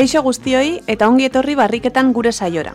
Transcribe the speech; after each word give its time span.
Kaixo 0.00 0.22
guztioi 0.24 0.80
eta 0.88 1.04
ongi 1.12 1.26
etorri 1.28 1.52
barriketan 1.58 2.14
gure 2.16 2.30
saiora. 2.32 2.70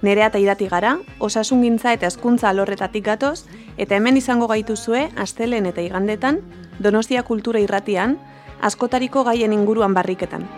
Nerea 0.00 0.30
eta 0.30 0.40
irati 0.40 0.64
gara, 0.70 0.94
osasungintza 1.20 1.92
eta 1.92 2.08
hezkuntza 2.08 2.48
alorretatik 2.48 3.04
gatoz, 3.04 3.44
eta 3.76 3.98
hemen 3.98 4.16
izango 4.16 4.48
gaituzue 4.48 5.12
astelen 5.20 5.68
eta 5.68 5.84
igandetan, 5.84 6.40
Donostia 6.78 7.22
Kultura 7.28 7.60
Irratian, 7.60 8.16
askotariko 8.62 9.24
gaien 9.28 9.52
inguruan 9.52 9.92
barriketan. 9.92 10.48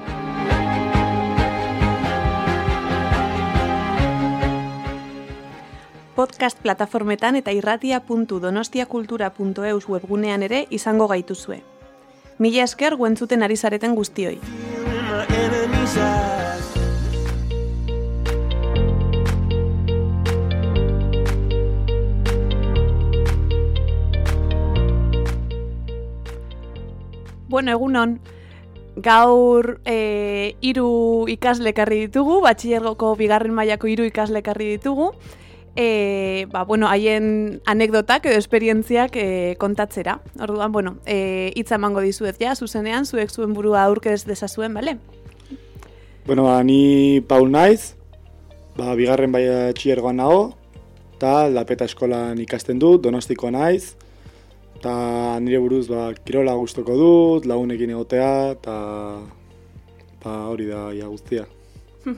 Podcast 6.15 6.62
plataformetan 6.62 7.35
eta 7.43 7.51
irratia.donostiakultura.eus 7.51 9.88
webgunean 9.88 10.43
ere 10.46 10.71
izango 10.71 11.10
gaituzue. 11.10 11.65
Mila 12.38 12.62
esker 12.71 12.95
guentzuten 13.02 13.43
ari 13.43 13.57
zareten 13.57 13.99
guztioi. 13.99 14.38
Bueno, 27.55 27.70
egunon, 27.70 28.19
gaur 28.97 29.80
e, 29.84 30.57
iru 30.60 31.27
ikaslekarri 31.30 32.01
ditugu, 32.07 32.41
batxillergoko 32.43 33.12
bigarren 33.21 33.55
mailako 33.55 33.87
hiru 33.87 34.07
ikaslekarri 34.09 34.73
ditugu, 34.73 35.12
e, 35.77 36.46
ba, 36.51 36.65
bueno, 36.65 36.88
haien 36.88 37.60
anekdotak 37.66 38.27
edo 38.27 38.40
esperientziak 38.40 39.15
e, 39.15 39.57
kontatzera. 39.60 40.18
Orduan, 40.40 40.73
bueno, 40.73 40.96
e, 41.07 41.52
hitza 41.55 41.77
emango 41.77 42.01
dizuet 42.01 42.40
ja, 42.43 42.57
zuzenean, 42.57 43.07
zuek 43.07 43.30
zuen 43.30 43.55
burua 43.55 43.85
aurkez 43.85 44.24
dezazuen, 44.24 44.74
bale? 44.74 44.99
Bueno, 46.27 46.45
ba, 46.45 46.65
ni 46.65 47.21
Paul 47.21 47.51
naiz, 47.53 47.97
ba, 48.79 48.95
bigarren 48.97 49.29
bai 49.29 49.43
txiergoan 49.77 50.17
nago, 50.17 50.55
eta 51.19 51.51
lapeta 51.53 51.85
eskolan 51.85 52.39
ikasten 52.41 52.80
dut, 52.80 53.03
donostiko 53.05 53.51
naiz, 53.53 53.93
eta 54.79 54.95
nire 55.45 55.61
buruz 55.61 55.83
ba, 55.91 56.07
kirola 56.25 56.55
gustoko 56.57 56.97
dut, 56.97 57.45
lagunekin 57.45 57.93
egotea, 57.93 58.30
eta 58.55 58.77
ba, 60.25 60.39
hori 60.49 60.71
da 60.71 60.87
ia 60.97 61.11
guztia. 61.13 61.45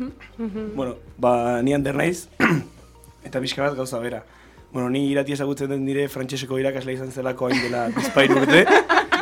bueno, 0.79 0.95
ba, 1.19 1.59
ni 1.67 1.75
ander 1.75 1.99
naiz, 1.99 2.29
eta 3.27 3.43
pixka 3.43 3.67
bat 3.67 3.75
gauza 3.75 3.99
bera. 3.99 4.23
Bueno, 4.71 4.87
ni 4.87 5.03
irati 5.11 5.35
ezagutzen 5.35 5.75
den 5.75 5.83
dire 5.83 6.07
frantseseko 6.07 6.63
irakasle 6.63 6.95
izan 6.95 7.11
zelako 7.11 7.51
hain 7.51 7.59
dela 7.59 7.89
bizpain 7.91 8.39
urte. 8.39 8.63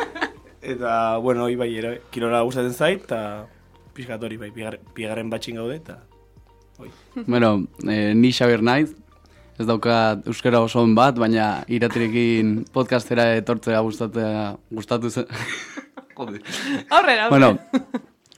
eta, 0.75 1.17
bueno, 1.25 1.49
hoi 1.49 1.57
bai, 1.57 1.73
kirola 2.13 2.45
gustatzen 2.45 2.77
zait, 2.77 3.09
eta 3.09 3.47
pixka 3.95 4.19
hori 4.19 4.37
bai, 4.37 4.51
bigar, 4.51 4.77
bigarren 4.95 5.31
batxin 5.31 5.59
gaude, 5.61 5.79
eta 5.79 5.99
hoi. 6.79 6.91
Bueno, 7.31 7.67
eh, 7.87 8.13
ni 8.15 8.33
Xabier 8.35 8.63
naiz, 8.63 8.91
ez 9.57 9.67
daukat 9.67 10.27
euskara 10.27 10.61
oso 10.61 10.81
on 10.83 10.95
bat, 10.97 11.15
baina 11.17 11.63
iratirekin 11.71 12.65
podcastera 12.75 13.31
etortzea 13.39 13.79
gustatzea 13.85 14.49
gustatu 14.71 15.09
zen. 15.09 15.29
Jode. 16.17 16.39
Aurrera, 16.89 17.25
aurrera. 17.25 17.29
Bueno, 17.29 17.49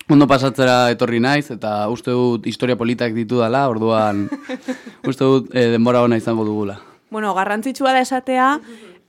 ondo 0.10 0.28
pasatzera 0.30 0.78
etorri 0.94 1.20
naiz 1.22 1.52
eta 1.54 1.88
uste 1.94 2.14
dut 2.16 2.48
historia 2.50 2.78
politak 2.78 3.14
ditu 3.14 3.42
dela, 3.44 3.68
orduan 3.70 4.26
uste 5.10 5.26
dut 5.26 5.52
eh, 5.54 5.68
denbora 5.74 6.02
ona 6.06 6.18
izango 6.18 6.46
dugula. 6.46 6.80
Bueno, 7.10 7.34
garrantzitsua 7.38 7.94
da 7.96 8.02
esatea, 8.04 8.48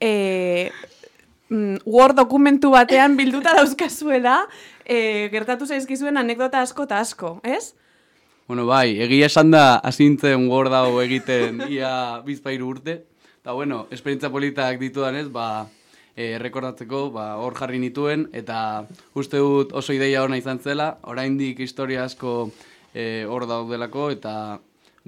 e, 0.01 0.71
mm, 1.51 1.83
Word 1.85 2.17
dokumentu 2.17 2.71
batean 2.75 3.17
bilduta 3.17 3.55
dauzkazuela, 3.59 4.41
e, 4.85 5.29
gertatu 5.33 5.67
zaizkizuen 5.67 6.17
anekdota 6.17 6.63
asko 6.63 6.89
eta 6.89 7.01
asko, 7.01 7.39
ez? 7.45 7.75
Bueno, 8.49 8.65
bai, 8.65 8.97
egia 9.05 9.27
esan 9.29 9.51
da 9.53 9.77
asintzen 9.85 10.49
Word 10.49 10.73
hau 10.73 11.01
egiten 11.03 11.61
ia 11.69 12.23
bizpairu 12.25 12.71
urte. 12.73 13.03
Eta 13.43 13.53
bueno, 13.53 13.87
esperientza 13.93 14.31
politak 14.33 14.81
ditudanez, 14.81 15.29
ba, 15.33 15.69
e, 16.19 16.39
rekordatzeko, 16.43 17.11
ba, 17.15 17.29
hor 17.39 17.55
jarri 17.59 17.79
nituen, 17.79 18.27
eta 18.33 18.87
uste 19.15 19.39
dut 19.39 19.73
oso 19.77 19.95
ideia 19.95 20.25
ona 20.27 20.41
izan 20.41 20.59
zela, 20.59 20.97
oraindik 21.07 21.61
historia 21.61 22.05
asko 22.09 22.51
e, 22.93 23.25
hor 23.29 23.47
daudelako, 23.47 24.11
eta 24.17 24.35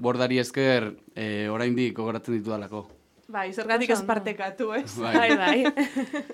bordari 0.01 0.39
esker 0.41 0.93
e, 1.15 1.49
oraindik 1.51 1.97
gogoratzen 1.97 2.39
ditudalako. 2.39 2.87
Bai, 3.31 3.53
zergatik 3.55 3.93
ez 3.95 4.01
partekatu, 4.03 4.73
ez? 4.75 4.91
Bai. 4.99 5.15
Bai, 5.15 5.29
bai. 5.39 5.59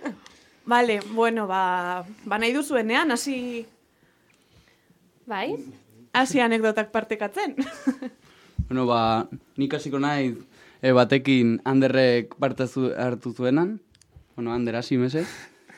Vale, 0.74 1.00
bueno, 1.14 1.46
ba, 1.48 2.04
ba 2.26 2.40
nahi 2.42 2.52
duzuenean, 2.56 3.12
hasi 3.14 3.66
Bai? 5.28 5.54
hasi 6.14 6.42
anekdotak 6.42 6.92
partekatzen. 6.92 7.56
Bueno, 8.68 8.84
ba, 8.84 9.30
nik 9.56 9.72
hasiko 9.78 9.96
naiz 9.96 10.36
e, 10.84 10.92
batekin 10.92 11.62
Anderrek 11.64 12.34
parte 12.36 12.66
zu, 12.68 12.90
hartu 13.00 13.32
zuenan. 13.32 13.78
Bueno, 14.36 14.52
Ander, 14.52 14.76
hasi 14.76 14.98
mesez. 14.98 15.30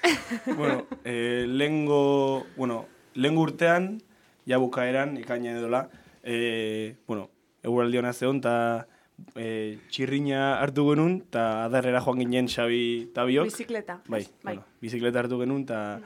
bueno, 0.57 0.87
eh, 1.03 1.45
lengo, 1.45 2.47
bueno, 2.57 2.87
lengo 3.13 3.43
urtean, 3.45 4.01
ja 4.49 4.57
bukaeran, 4.57 5.19
ikaina 5.21 5.53
edola, 5.53 5.83
eh, 6.23 6.97
bueno, 7.05 7.29
eguraldi 7.61 8.01
hona 8.01 8.13
zeon, 8.13 8.41
eta 8.41 8.87
eh, 9.35 9.77
txirrina 9.89 10.59
hartu 10.61 10.87
genuen, 10.89 11.19
eta 11.27 11.65
adarrera 11.65 12.01
joan 12.01 12.19
ginen 12.23 12.47
Xabi 12.51 12.81
eta 13.11 13.25
biok. 13.25 13.45
Bizikleta. 13.51 13.99
Bai, 14.07 14.23
bai. 14.23 14.55
Bueno, 14.55 14.65
bizikleta 14.81 15.19
hartu 15.23 15.39
genuen, 15.41 15.63
eta 15.67 15.99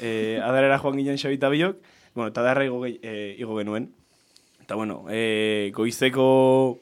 eh, 0.00 0.40
adarrera 0.42 0.78
joan 0.78 0.96
ginen 1.00 1.18
Xabi 1.20 1.34
eta 1.40 1.48
biok, 1.52 1.76
bueno, 2.14 2.28
eta 2.30 2.40
adarra 2.40 2.64
igo, 2.64 2.82
eh, 2.86 3.34
igo 3.38 3.58
genuen. 3.58 3.90
Eta, 4.64 4.76
bueno, 4.80 5.04
eh, 5.10 5.70
goizeko 5.76 6.78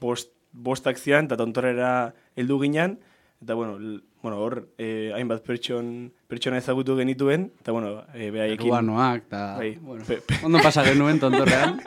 bost, 0.00 0.32
bostak 0.52 0.98
zian, 1.00 1.24
eta 1.30 1.36
tontorrera 1.40 2.12
heldu 2.36 2.58
ginen, 2.60 2.98
eta, 3.42 3.54
bueno, 3.54 3.76
l- 3.78 4.02
bueno, 4.22 4.36
hor, 4.38 4.68
eh, 4.78 5.10
hainbat 5.16 5.40
pertson, 5.42 6.12
pertsona 6.28 6.58
ezagutu 6.60 6.94
genituen, 6.98 7.48
eta, 7.60 7.72
bueno, 7.72 8.04
eh, 8.14 8.28
behaiekin... 8.30 8.68
Peruanoak, 8.68 9.24
eta... 9.26 9.40
Bai, 9.56 9.72
bueno, 9.80 10.04
pe- 10.06 10.20
pe- 10.20 10.38
ondo 10.44 10.60
pasa 10.62 10.84
genuen 10.84 11.18
tontorrean. 11.18 11.80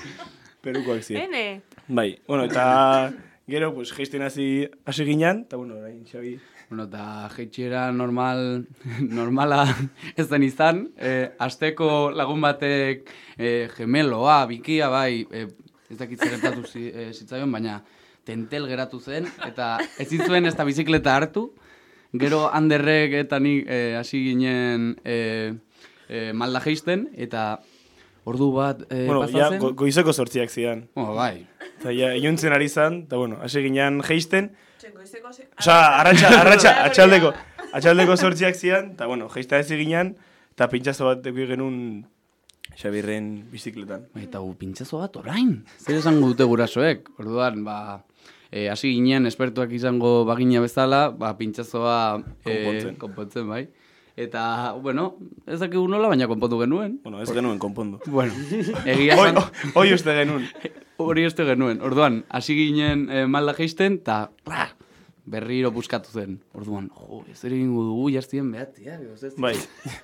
Perukoak 0.64 1.02
ziren. 1.04 1.26
Ene, 1.28 1.62
Bai, 1.86 2.18
bueno, 2.26 2.44
eta 2.44 3.12
gero, 3.46 3.74
pues, 3.74 3.92
geisten 3.92 4.22
hasi, 4.22 4.68
hasi 4.86 5.04
ginen, 5.04 5.44
eta, 5.44 5.56
bueno, 5.56 5.76
orain, 5.76 6.04
Xabi, 6.06 6.38
Bueno, 6.70 6.84
eta 6.84 7.28
jeitxiera 7.36 7.92
normal, 7.92 8.66
normala 9.00 9.66
ez 10.16 10.28
den 10.30 10.46
izan. 10.46 10.86
E, 10.96 11.28
asteko 11.38 12.10
lagun 12.10 12.40
batek 12.40 13.10
e, 13.36 13.68
gemeloa, 13.76 14.38
bikia, 14.48 14.88
bai, 14.88 15.26
e, 15.30 15.44
ez 15.92 15.98
dakit 16.00 16.18
zer 16.24 16.38
gertatu 16.38 16.64
zi, 16.64 16.88
e, 16.88 17.10
zitzaion, 17.12 17.52
baina 17.52 17.82
tentel 18.24 18.64
geratu 18.66 18.98
zen, 18.98 19.28
eta 19.44 19.76
ez 20.00 20.08
zuen 20.08 20.48
ez 20.48 20.54
da 20.56 20.64
bizikleta 20.64 21.14
hartu. 21.14 21.50
Gero 22.16 22.46
handerrek 22.48 23.12
eta 23.20 23.38
nik 23.42 23.68
e, 23.68 23.96
hasi 23.98 24.22
ginen 24.30 24.94
e, 25.04 25.18
e, 26.08 26.32
malda 26.32 26.62
jeisten, 26.64 27.10
eta 27.12 27.60
ordu 28.24 28.50
bat 28.54 28.84
e, 28.88 29.04
bueno, 29.06 29.24
ja, 29.26 29.32
pasatzen. 29.32 29.58
go, 29.60 29.72
goizeko 29.84 30.12
sortziak 30.12 30.50
zidan. 30.50 30.86
Bueno, 30.94 31.14
bai, 31.14 31.46
Eta 31.80 31.92
ja, 31.92 32.14
iluntzen 32.16 32.54
ari 32.56 32.68
zan, 32.68 33.02
eta, 33.04 33.18
bueno, 33.20 33.36
hasi 33.44 33.60
ginen 33.60 34.00
geisten, 34.06 34.52
txengoizeko 34.80 35.32
ze... 35.32 35.48
Osa, 35.58 35.76
arratxa, 36.00 36.30
arratxa, 36.40 36.72
atxaldeko, 36.86 37.34
atxaldeko 37.76 38.16
sortziak 38.16 38.56
zian, 38.56 38.92
eta, 38.94 39.06
bueno, 39.10 39.28
geista 39.28 39.58
ez 39.60 39.68
ginen, 39.68 40.14
eta 40.54 40.68
pintxazo 40.72 41.10
bat 41.10 41.26
eduki 41.26 41.48
genuen 41.50 41.78
Xabirren 42.74 43.28
bizikletan. 43.52 44.08
Bai, 44.14 44.24
Eta 44.24 44.40
gu 44.42 44.54
pintxazo 44.58 44.98
bat 45.02 45.16
orain. 45.20 45.60
Zer 45.78 46.00
esango 46.00 46.32
dute 46.32 46.46
gurasoek? 46.48 47.10
Orduan, 47.22 47.60
ba, 47.66 47.76
e, 48.50 48.68
hasi 48.72 48.94
ginen 48.96 49.28
espertuak 49.30 49.70
izango 49.76 50.24
bagina 50.26 50.62
bezala, 50.64 51.08
ba, 51.10 51.34
pintxazoa 51.38 51.98
e, 52.42 52.48
Konpontzen. 52.48 52.96
konpontzen, 52.98 53.48
bai. 53.50 53.66
Eta, 54.16 54.72
bueno, 54.78 55.16
ez 55.46 55.58
dakigu 55.58 55.88
nola, 55.90 56.06
baina 56.12 56.28
konpontu 56.30 56.60
genuen. 56.60 57.00
Bueno, 57.02 57.20
ez 57.22 57.32
genuen 57.34 57.58
konpondu. 57.58 57.98
Bueno, 58.06 58.34
egia 58.86 59.16
esan, 59.16 59.40
hoi 59.74 59.88
uste 59.94 60.14
genuen. 60.14 60.46
hori 61.02 61.26
uste 61.26 61.46
genuen. 61.48 61.80
Orduan, 61.82 62.22
hasi 62.28 62.54
ginen 62.54 63.08
e, 63.10 63.24
malda 63.26 63.56
geisten, 63.58 63.98
eta 64.02 64.28
berriro 65.26 65.72
buskatu 65.74 66.14
zen. 66.14 66.38
Orduan, 66.54 66.90
jo, 66.94 67.24
ez 67.30 67.40
ere 67.42 67.56
egingo 67.58 67.82
dugu, 67.88 68.08
jaztien 68.14 68.50
behatia. 68.52 69.00
Bai, 69.40 69.56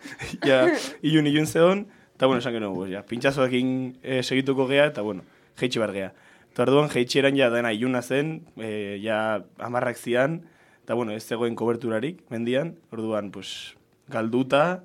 ja, 0.48 0.64
ilun 1.06 1.30
ilun 1.30 1.46
zehon, 1.46 1.86
eta, 2.16 2.26
bueno, 2.26 2.40
esan 2.42 2.56
genuen, 2.58 2.90
ja, 2.90 3.04
pintxazoekin 3.06 3.74
eh, 4.02 4.22
segituko 4.24 4.66
gea, 4.70 4.90
eta, 4.90 5.06
bueno, 5.06 5.22
jeitsi 5.60 5.82
bar 5.82 5.94
gea. 5.94 6.12
Eta 6.50 6.66
orduan, 6.66 6.90
jeitxeran 6.90 7.36
ja 7.38 7.50
dena 7.52 7.70
iluna 7.76 8.02
zen, 8.02 8.40
eh, 8.58 8.98
ja 9.04 9.44
amarrak 9.62 10.00
zian, 10.00 10.40
eta, 10.82 10.98
bueno, 10.98 11.14
ez 11.14 11.22
zegoen 11.22 11.54
koberturarik, 11.54 12.24
mendian, 12.32 12.74
orduan, 12.90 13.30
pues, 13.30 13.76
galduta, 14.10 14.82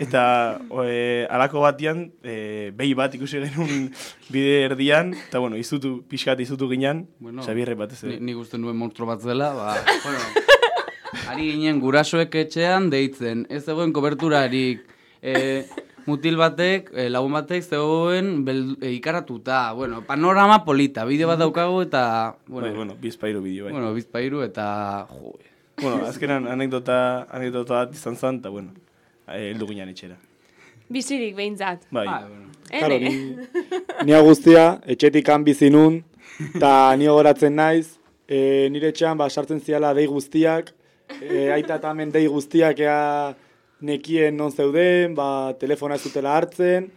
eta 0.00 0.22
e, 0.84 1.26
alako 1.30 1.62
batian, 1.62 2.08
e, 2.22 2.70
behi 2.76 2.94
bat 2.98 3.14
ikusi 3.14 3.42
genuen 3.44 3.90
bide 4.32 4.62
erdian, 4.66 5.12
eta, 5.28 5.42
bueno, 5.42 5.58
izutu, 5.60 6.00
pixkat 6.08 6.40
izutu 6.40 6.70
ginen, 6.70 7.06
Bueno, 7.18 7.42
Xabierre 7.42 7.76
batez 7.78 8.02
Ni, 8.04 8.16
ere. 8.16 8.24
nik 8.30 8.40
uste 8.40 8.58
nuen 8.58 8.78
monstro 8.78 9.06
bat 9.06 9.22
zela, 9.22 9.52
ba, 9.54 9.76
bueno, 10.06 10.24
ari 11.30 11.52
ginen 11.52 11.78
gurasoek 11.82 12.34
etxean 12.46 12.90
deitzen, 12.90 13.46
ez 13.50 13.64
zegoen 13.64 13.92
koberturarik, 13.92 14.82
e, 15.22 15.64
mutil 16.06 16.36
batek, 16.40 16.90
eh, 16.94 17.08
lagun 17.12 17.32
batek 17.36 17.62
zegoen 17.64 18.44
bel, 18.44 18.76
eh, 18.80 18.92
ikaratuta, 18.96 19.72
bueno, 19.72 20.02
panorama 20.06 20.64
polita, 20.64 21.04
bideo 21.04 21.28
bat 21.28 21.38
daukagu 21.38 21.82
eta, 21.82 22.36
Bueno, 22.46 22.66
bueno, 22.66 22.66
bai, 22.66 22.76
bueno, 22.76 22.96
bizpairu 23.00 23.42
bideo, 23.42 23.64
bai. 23.64 23.72
Bueno, 23.72 23.86
bueno 23.86 23.94
bizpairu 23.94 24.42
eta, 24.42 25.06
jo, 25.10 25.38
bueno 25.80 26.04
azkenan 26.06 26.46
anekdota, 26.50 27.26
anekdota 27.30 27.82
bat 27.82 27.94
izan 27.94 28.16
zen, 28.16 28.40
eta 28.42 28.50
bueno, 28.50 28.74
eh, 29.28 29.50
heldu 29.50 29.66
ginen 29.70 29.88
etxera. 29.92 30.16
Bizirik 30.90 31.36
behintzat. 31.36 31.86
Bai, 31.90 32.06
ah, 32.08 32.24
bueno. 32.26 32.50
Claro, 32.70 32.98
ni, 32.98 33.36
ni 34.06 34.20
guztia, 34.26 34.80
etxetik 34.86 35.28
han 35.28 35.44
bizi 35.46 35.70
nun, 35.70 36.00
eta 36.54 36.94
ni 36.98 37.06
goratzen 37.10 37.56
naiz, 37.58 37.96
e, 38.30 38.68
nire 38.70 38.92
etxean 38.92 39.18
ba, 39.18 39.28
sartzen 39.28 39.60
ziala 39.60 39.92
dei 39.94 40.06
guztiak, 40.10 40.70
e, 41.18 41.48
aita 41.50 41.80
eta 41.80 41.90
hemen 41.90 42.12
dei 42.14 42.26
guztiak 42.30 42.78
ea 42.82 43.00
nekien 43.82 44.36
non 44.36 44.52
zeuden, 44.54 45.16
ba, 45.18 45.52
telefona 45.58 45.98
ez 45.98 46.04
dutela 46.04 46.36
hartzen, 46.38 46.90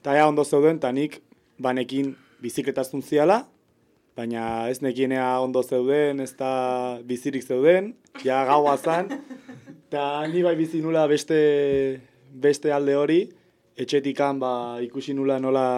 eta 0.00 0.16
ea 0.18 0.28
ondo 0.28 0.44
zeuden, 0.44 0.76
eta 0.76 0.92
nik 0.92 1.20
ba, 1.58 1.72
nekin 1.72 2.14
bizikletazun 2.44 3.02
ziala, 3.02 3.42
baina 4.18 4.66
ez 4.66 4.80
nekien 4.82 5.14
ea 5.14 5.28
ondo 5.38 5.62
zeuden, 5.62 6.20
ez 6.20 6.32
da 6.38 6.98
bizirik 7.06 7.44
zeuden, 7.46 7.92
ja 8.26 8.42
gaua 8.48 8.74
zan, 8.76 9.12
eta 9.86 10.26
ni 10.32 10.42
bai 10.42 10.56
bizi 10.58 10.82
nula 10.82 11.06
beste, 11.10 11.38
beste 12.34 12.74
alde 12.74 12.98
hori, 12.98 13.20
etxetikan 13.78 14.42
ba, 14.42 14.52
ikusi 14.82 15.14
nula 15.14 15.38
nola 15.38 15.68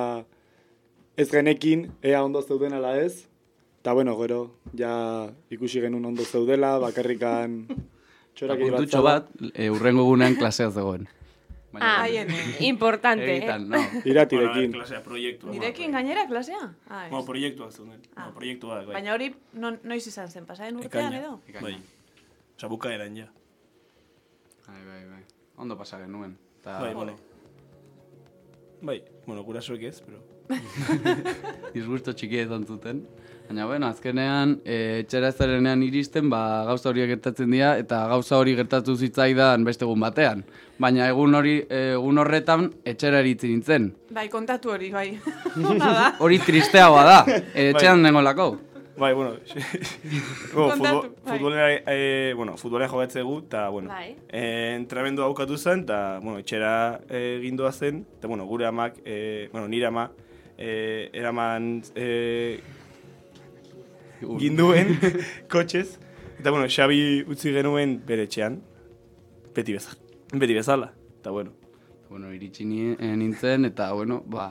ez 1.20 1.28
genekin, 1.28 1.90
ea 2.00 2.24
ondo 2.24 2.40
zeuden 2.40 2.72
ala 2.78 2.96
ez. 2.96 3.26
Eta 3.80 3.94
bueno, 3.96 4.12
gero, 4.18 4.42
ja 4.76 4.92
ikusi 5.52 5.80
genuen 5.80 6.04
ondo 6.04 6.24
zeudela, 6.24 6.74
bakarrikan 6.82 7.62
txorak 8.36 8.60
bat, 9.04 9.30
e, 9.54 9.70
urrengo 9.72 10.04
gunean 10.08 10.36
klasea 10.36 10.68
zegoen. 11.78 11.82
Ah, 11.90 12.02
Haien, 12.02 12.30
eh. 12.30 12.56
importante, 12.66 13.24
eh? 13.24 13.36
Egitan, 13.38 13.68
no. 13.68 13.78
Iratirekin. 14.04 14.72
klasea, 14.72 15.02
proiektua. 15.02 15.50
Nirekin 15.50 15.92
gainera 15.92 16.26
klasea? 16.26 16.74
Ah, 16.88 17.04
ez. 17.06 17.10
Bueno, 17.10 17.24
proiektua 17.26 17.70
zeuden. 17.70 18.00
Bueno, 18.14 18.34
proiektua, 18.34 18.74
bai. 18.84 18.94
Baina 18.94 19.14
hori 19.14 19.34
non, 19.52 19.78
noiz 19.84 20.06
izan 20.06 20.28
zen, 20.30 20.46
pasaren 20.46 20.76
urtean 20.76 21.12
Ekaina. 21.12 21.18
edo? 21.26 21.40
Bai. 21.62 21.76
Osa, 22.56 22.68
bukaeran, 22.68 23.16
ja. 23.16 23.28
Bai, 24.66 24.82
bai, 24.86 25.04
bai. 25.08 25.22
Ondo 25.56 25.76
pasa 25.78 25.98
genuen. 26.00 26.36
Ta, 26.62 26.78
Bai, 26.80 26.94
bueno. 26.94 27.16
Bai, 28.82 29.02
bueno, 29.26 29.42
gurasoek 29.44 29.82
ez, 29.82 30.00
pero... 30.02 30.20
disgusto 31.76 32.14
txikia 32.14 32.46
izan 32.48 32.66
zuten. 32.66 33.02
Baina, 33.50 33.64
bueno, 33.66 33.88
azkenean, 33.90 34.60
e, 34.62 35.00
etxera 35.02 35.32
ez 35.32 35.34
zarenean 35.34 35.82
iristen, 35.82 36.28
ba, 36.30 36.62
gauza 36.68 36.92
horiek 36.92 37.08
gertatzen 37.16 37.50
dira, 37.50 37.72
eta 37.82 38.04
gauza 38.12 38.38
hori 38.38 38.54
gertatu 38.54 38.94
zitzaidan 38.94 39.66
beste 39.66 39.82
egun 39.88 40.06
batean. 40.06 40.44
Baina 40.78 41.08
egun 41.10 41.34
hori, 41.34 41.56
egun 41.66 42.22
horretan, 42.22 42.68
etxera 42.86 43.24
eritzen 43.24 43.50
nintzen. 43.50 43.90
Bai, 44.14 44.28
kontatu 44.30 44.70
hori, 44.70 44.92
bai. 44.94 45.08
Hori 46.22 46.38
tristeagoa 46.46 47.02
da, 47.08 47.20
e, 47.50 47.72
etxean 47.72 48.06
nengolako. 48.06 48.52
Bai, 49.00 49.14
bueno, 49.14 49.30
bueno 49.32 49.66
Kontatu, 50.52 50.76
futbol, 50.76 51.16
bai. 51.24 51.38
futbolera, 51.38 51.68
eh, 51.86 52.32
bueno, 52.36 52.56
futbolera 52.56 52.88
jogatzegu, 52.88 53.38
eta, 53.46 53.68
bueno, 53.70 53.88
Bai. 53.88 54.14
eh, 54.28 54.74
entrenamendu 54.76 55.22
haukatu 55.22 55.56
zen, 55.56 55.86
eta, 55.88 56.20
bueno, 56.22 56.38
etxera 56.38 57.00
eh, 57.08 57.40
gindoa 57.42 57.72
zen, 57.72 58.04
eta, 58.18 58.28
bueno, 58.28 58.44
gure 58.44 58.66
amak, 58.66 58.98
eh, 59.04 59.48
bueno, 59.52 59.68
nire 59.68 59.86
ama, 59.86 60.10
eh, 60.60 61.08
eraman 61.16 61.70
eh, 61.96 62.60
ginduen 64.38 64.94
kotxez, 65.52 65.98
eta, 66.38 66.50
bueno, 66.50 66.68
Xabi 66.68 67.24
utzi 67.28 67.52
genuen 67.56 67.98
bere 68.06 68.28
etxean, 68.28 68.60
beti 69.56 69.74
bezala, 69.78 69.98
beti 70.34 70.54
bezala, 70.60 70.92
eta, 71.20 71.32
bueno, 71.32 71.56
Bueno, 72.10 72.32
iritsi 72.34 72.64
ni- 72.66 72.96
eh, 72.98 73.14
nintzen, 73.16 73.68
eta, 73.68 73.92
bueno, 73.92 74.16
ba, 74.26 74.48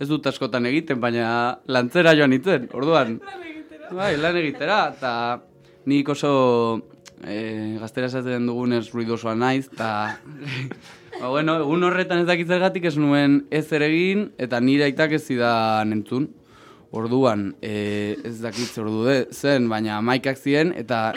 ez 0.00 0.06
dut 0.08 0.24
askotan 0.30 0.64
egiten, 0.64 0.96
baina 0.98 1.58
lantzera 1.68 2.14
joan 2.16 2.30
nintzen, 2.32 2.70
orduan. 2.72 3.18
Bai, 3.98 4.14
lan 4.16 4.38
egitera, 4.40 4.78
eta 4.96 5.10
nik 5.84 6.08
oso 6.08 6.30
e, 7.20 7.76
gaztera 7.82 8.08
esaten 8.08 8.46
dugunez 8.48 8.86
ruidosoa 8.94 9.34
naiz, 9.36 9.66
eta... 9.68 9.90
ba, 11.18 11.28
bueno, 11.28 11.56
egun 11.62 11.84
horretan 11.84 12.22
ez 12.22 12.26
dakit 12.28 12.48
zergatik 12.48 12.86
ez 12.90 12.96
nuen 13.00 13.44
ez 13.50 13.66
ere 13.72 13.88
egin, 13.90 14.28
eta 14.38 14.60
nire 14.60 14.86
aitak 14.88 15.16
ez 15.18 15.24
zidan 15.26 15.92
entzun. 15.96 16.28
Orduan, 16.90 17.52
e, 17.62 18.16
ez 18.26 18.40
dakit 18.42 18.66
zer 18.66 18.82
ordu 18.82 19.04
de- 19.06 19.28
zen, 19.30 19.68
baina 19.70 20.00
maikak 20.02 20.38
ziren, 20.38 20.72
eta 20.74 21.12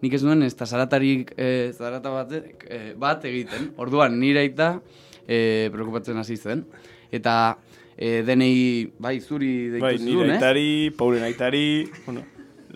nik 0.00 0.14
ez 0.16 0.22
nuen 0.24 0.42
ez 0.42 0.54
da 0.56 0.64
zaratarik, 0.64 1.34
e, 1.36 1.72
zarata 1.76 2.10
bat, 2.14 2.32
e, 2.64 2.94
bat 2.96 3.24
egiten. 3.28 3.74
Orduan, 3.76 4.16
nire 4.20 4.40
aita 4.46 4.78
e, 5.26 5.68
preokupatzen 5.74 6.16
hasi 6.16 6.38
zen. 6.40 6.64
Eta 7.12 7.58
e, 7.94 8.22
denei, 8.24 8.88
bai, 8.98 9.18
zuri 9.20 9.68
deitu 9.74 9.84
bai, 9.84 9.98
nire 10.00 10.30
eh? 10.30 10.34
aitari, 10.38 10.68
Paulen 10.96 11.28
aitari, 11.28 11.66
bueno, 12.06 12.24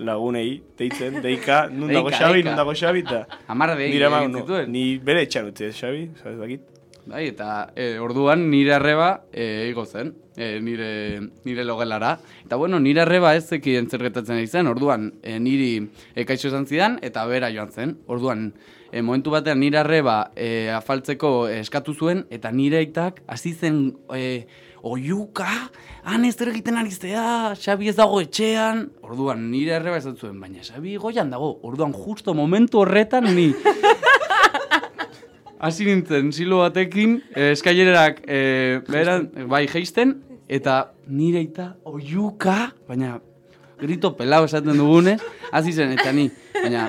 lagunei, 0.05 0.63
deitzen, 0.79 1.21
deika, 1.25 1.65
nun 1.73 1.93
dago 1.93 2.13
Xabi, 2.13 2.45
nun 2.47 2.59
dago 2.59 2.75
Xabi, 2.75 3.05
eta... 3.07 3.25
Hamar 3.53 3.77
dei 3.79 3.91
Nire 3.93 4.11
ama, 4.11 4.23
egin 4.25 4.37
no, 4.37 4.45
zituen. 4.45 4.71
ni 4.73 4.85
bere 4.99 5.25
etxan 5.29 5.51
utzi, 5.53 5.71
ez, 5.71 5.77
Xabi, 5.79 6.07
sabes 6.23 6.39
dakit? 6.43 6.69
Bai, 7.03 7.25
eta 7.33 7.73
e, 7.75 7.97
orduan 7.99 8.45
nire 8.51 8.77
arreba 8.77 9.25
e, 9.33 9.67
igo 9.67 9.83
zen, 9.85 10.13
e, 10.37 10.61
nire, 10.63 11.19
nire 11.43 11.65
logelara. 11.67 12.13
Eta 12.45 12.57
bueno, 12.61 12.79
nire 12.79 13.03
arreba 13.03 13.33
ez 13.35 13.49
zekien 13.49 13.89
zer 13.91 14.05
gertatzen 14.07 14.39
zen, 14.47 14.71
orduan 14.71 15.09
e, 15.23 15.41
niri 15.43 15.73
e, 16.15 16.25
kaixo 16.25 16.47
esan 16.53 16.69
zidan 16.71 17.01
eta 17.03 17.25
bera 17.27 17.51
joan 17.51 17.73
zen. 17.75 17.97
Orduan, 18.07 18.53
e, 18.93 19.03
momentu 19.03 19.33
batean 19.35 19.59
nire 19.59 19.81
arreba 19.81 20.31
e, 20.37 20.71
afaltzeko 20.71 21.49
eskatu 21.51 21.95
zuen 21.97 22.27
eta 22.31 22.53
nire 22.53 22.79
aitak 22.79 23.23
hasi 23.27 23.55
zen 23.55 23.83
e, 24.15 24.47
oiuka, 24.83 25.49
han 26.05 26.25
ez 26.27 26.35
zer 26.37 26.51
egiten 26.51 26.77
ari 26.79 26.91
zea, 26.91 27.55
Xabi 27.59 27.89
ez 27.93 27.97
dago 27.97 28.21
etxean. 28.23 28.89
Orduan, 29.07 29.45
nire 29.51 29.77
arreba 29.77 30.01
esan 30.01 30.17
zuen, 30.19 30.39
baina 30.43 30.65
Xabi 30.67 30.97
goian 31.01 31.31
dago. 31.31 31.55
Orduan, 31.63 31.95
justo 31.95 32.35
momentu 32.35 32.83
horretan 32.83 33.31
ni 33.35 33.53
hasi 35.63 35.87
nintzen 35.87 36.33
silo 36.35 36.59
batekin, 36.65 37.21
eh, 37.37 37.53
eskailerak 37.55 38.25
eh, 38.27 38.81
beran, 38.89 39.29
bai 39.49 39.69
geisten, 39.71 40.17
eta 40.51 40.91
nire 41.07 41.45
eta 41.47 41.77
oiuka, 41.87 42.73
baina 42.89 43.21
grito 43.79 44.11
pelau 44.19 44.43
esaten 44.49 44.79
dugunez, 44.79 45.21
hasi 45.53 45.73
zen, 45.73 45.95
eta 45.95 46.11
ni, 46.13 46.27
baina 46.57 46.89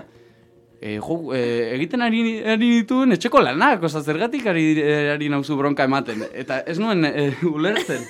eh, 0.84 1.00
jo, 1.00 1.32
eh, 1.32 1.72
egiten 1.78 2.04
ari, 2.04 2.22
ari 2.44 2.70
dituen 2.82 3.16
etxeko 3.16 3.40
lanak, 3.40 3.86
oza, 3.88 4.02
zergatik 4.04 4.50
ari, 4.52 4.66
eh, 4.82 5.14
ari 5.14 5.30
nauzu 5.32 5.56
bronka 5.56 5.88
ematen, 5.88 6.26
eta 6.36 6.60
ez 6.68 6.76
nuen 6.82 7.08
eh, 7.08 7.32
ulertzen. 7.48 8.04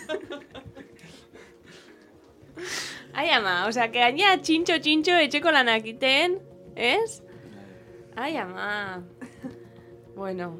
Ai, 3.14 3.28
ama, 3.30 3.68
osea, 3.70 3.92
que 3.94 4.02
gaina 4.02 4.34
txintxo, 4.42 4.80
txintxo 4.82 5.20
etxeko 5.28 5.54
lanak 5.54 5.86
iten, 5.86 6.40
ez? 6.74 7.22
Ai, 8.18 8.34
ama. 8.42 9.04
Bueno, 10.16 10.56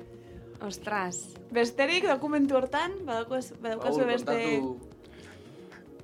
ostras. 0.62 1.34
Besterik 1.54 2.06
dokumentu 2.06 2.60
hortan, 2.62 2.94
badaukaz, 3.08 3.56
badaukazu 3.58 4.06
beste... 4.06 4.38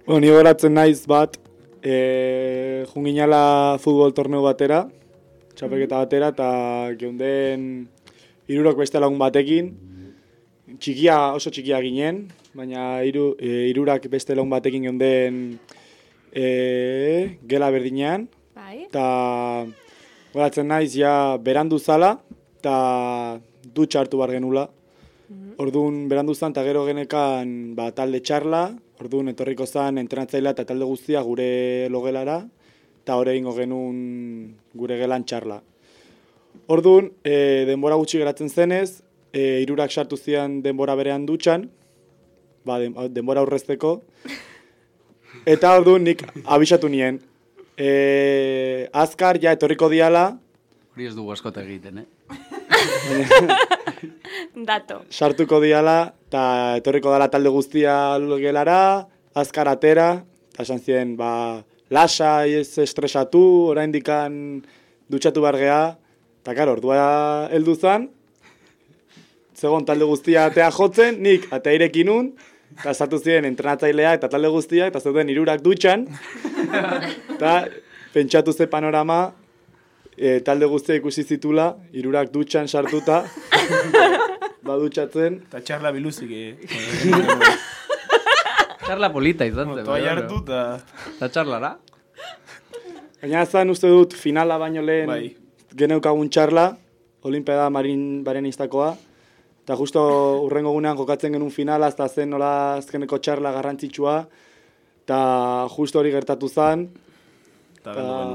Bueno, 0.07 0.25
ni 0.25 0.73
naiz 0.73 1.05
bat, 1.05 1.37
e, 1.83 2.85
junginala 2.93 3.77
futbol 3.77 4.13
torneo 4.17 4.41
batera, 4.41 4.87
txapelketa 5.59 5.99
batera, 6.05 6.31
eta 6.31 6.49
geunden 6.99 7.89
irurok 8.47 8.79
beste 8.79 8.99
lagun 9.01 9.19
batekin, 9.19 9.73
txikia, 10.79 11.33
oso 11.35 11.51
txikia 11.51 11.81
ginen, 11.83 12.23
baina 12.55 13.01
hiru 13.03 13.33
e, 13.35 13.67
hirurak 13.67 14.07
beste 14.11 14.37
lagun 14.37 14.53
batekin 14.53 14.87
geunden 14.87 15.41
e, 16.31 16.45
gela 17.49 17.69
berdinean, 17.75 18.29
Bai? 18.55 18.85
eta 18.87 19.05
goratzen 20.31 20.69
naiz 20.71 20.93
ja 20.95 21.13
berandu 21.43 21.79
zala, 21.79 22.15
eta 22.61 23.39
dutxa 23.75 24.05
hartu 24.05 24.19
bar 24.21 24.31
genula. 24.35 24.69
Orduan 25.59 26.05
berandu 26.09 26.33
zan, 26.33 26.53
eta 26.55 26.63
gero 26.63 26.85
genekan 26.87 27.75
ba, 27.75 27.89
talde 27.91 28.21
txarla, 28.23 28.63
orduan 29.03 29.27
etorriko 29.33 29.67
zan 29.67 29.99
entrenatzailea 29.99 30.55
eta 30.55 30.65
talde 30.71 30.87
guztia 30.87 31.21
gure 31.27 31.89
logelara, 31.91 32.39
eta 33.09 33.17
hori 33.17 33.31
egingo 33.33 33.55
genuen 33.57 34.01
gure 34.77 34.93
gelan 34.99 35.23
txarla. 35.25 35.55
Orduan, 36.69 37.07
e, 37.25 37.65
denbora 37.65 37.95
gutxi 37.97 38.19
geratzen 38.21 38.51
zenez, 38.53 39.01
e, 39.33 39.63
irurak 39.63 39.89
sartu 39.89 40.13
zian 40.13 40.59
denbora 40.61 40.93
berean 40.93 41.25
dutxan, 41.25 41.63
ba, 42.69 42.77
den, 42.77 42.93
denbora 43.09 43.41
aurrezteko, 43.41 43.95
eta 45.49 45.71
orduan 45.79 46.05
nik 46.05 46.21
abisatu 46.45 46.85
nien. 46.93 47.17
E, 47.73 47.89
azkar 48.93 49.41
ja 49.41 49.55
etorriko 49.57 49.89
diala, 49.89 50.37
Hori 50.93 51.09
ez 51.09 51.15
dugu 51.15 51.33
askota 51.33 51.65
egiten, 51.65 52.03
eh? 52.03 52.07
Dato. 54.69 55.01
sartuko 55.09 55.57
diala, 55.65 56.13
eta 56.29 56.77
etorriko 56.77 57.09
dala 57.09 57.31
talde 57.33 57.49
guztia 57.57 57.97
gelara, 58.37 59.09
azkar 59.33 59.73
atera, 59.73 60.11
eta 60.53 60.61
esan 60.67 60.85
ziren, 60.85 61.17
ba, 61.17 61.65
lasa, 61.89 62.45
ez 62.45 62.77
estresatu, 62.81 63.41
orain 63.73 63.91
dikan 63.91 64.61
dutxatu 65.09 65.41
behar 65.41 65.57
geha, 65.57 65.83
eta 66.43 66.55
karo, 66.57 66.77
ordua 66.77 67.49
heldu 67.53 67.75
zan, 67.75 68.07
zegoen 69.57 69.85
talde 69.85 70.07
guztia 70.07 70.45
atea 70.49 70.69
jotzen, 70.71 71.19
nik 71.23 71.49
atea 71.53 71.75
irekin 71.79 72.09
nun, 72.09 72.31
eta 72.77 72.93
sartu 72.93 73.19
ziren 73.19 73.47
entrenatzailea 73.49 74.13
eta 74.19 74.29
talde 74.31 74.51
guztia, 74.53 74.87
eta 74.87 75.01
zeuden 75.01 75.29
irurak 75.33 75.63
dutxan, 75.65 76.05
eta 77.35 77.53
pentsatu 78.13 78.53
ze 78.53 78.69
panorama, 78.71 79.33
e, 80.15 80.39
talde 80.45 80.69
guztia 80.69 80.95
ikusi 80.99 81.23
zitula, 81.23 81.73
irurak 81.91 82.31
dutxan 82.31 82.67
sartuta, 82.67 83.23
badutxatzen, 84.69 85.41
Eta 85.49 85.61
txarla 85.65 85.91
biluzik, 85.95 86.31
eh. 86.31 86.53
Charla 88.89 89.11
polita 89.13 89.45
izan 89.45 89.69
zen. 89.75 89.83
Toa 89.85 89.99
bueno. 89.99 90.05
jartu 90.07 90.39
eta... 90.41 91.27
Txarlara? 91.29 91.75
Baina 93.21 93.43
zan 93.45 93.69
uste 93.69 93.89
dut 93.91 94.15
finala 94.17 94.57
baino 94.57 94.81
lehen 94.81 95.09
Bai. 95.11 95.35
geneukagun 95.77 96.29
txarla, 96.33 96.69
Olimpiada 97.27 97.65
marin 97.69 98.23
barenistakoa, 98.23 98.93
eta 99.65 99.75
justo 99.75 100.01
urrengo 100.45 100.71
gunean 100.71 100.95
jokatzen 100.97 101.33
genuen 101.35 101.51
finala, 101.51 101.89
eta 101.91 102.07
zen 102.07 102.29
nola 102.31 102.51
azkeneko 102.77 103.19
txarla 103.19 103.51
garrantzitsua, 103.57 104.13
eta 105.03 105.19
justo 105.75 105.99
hori 105.99 106.13
gertatu 106.15 106.47
zen, 106.49 106.87
Eta 107.79 107.93
genuen. 107.93 108.33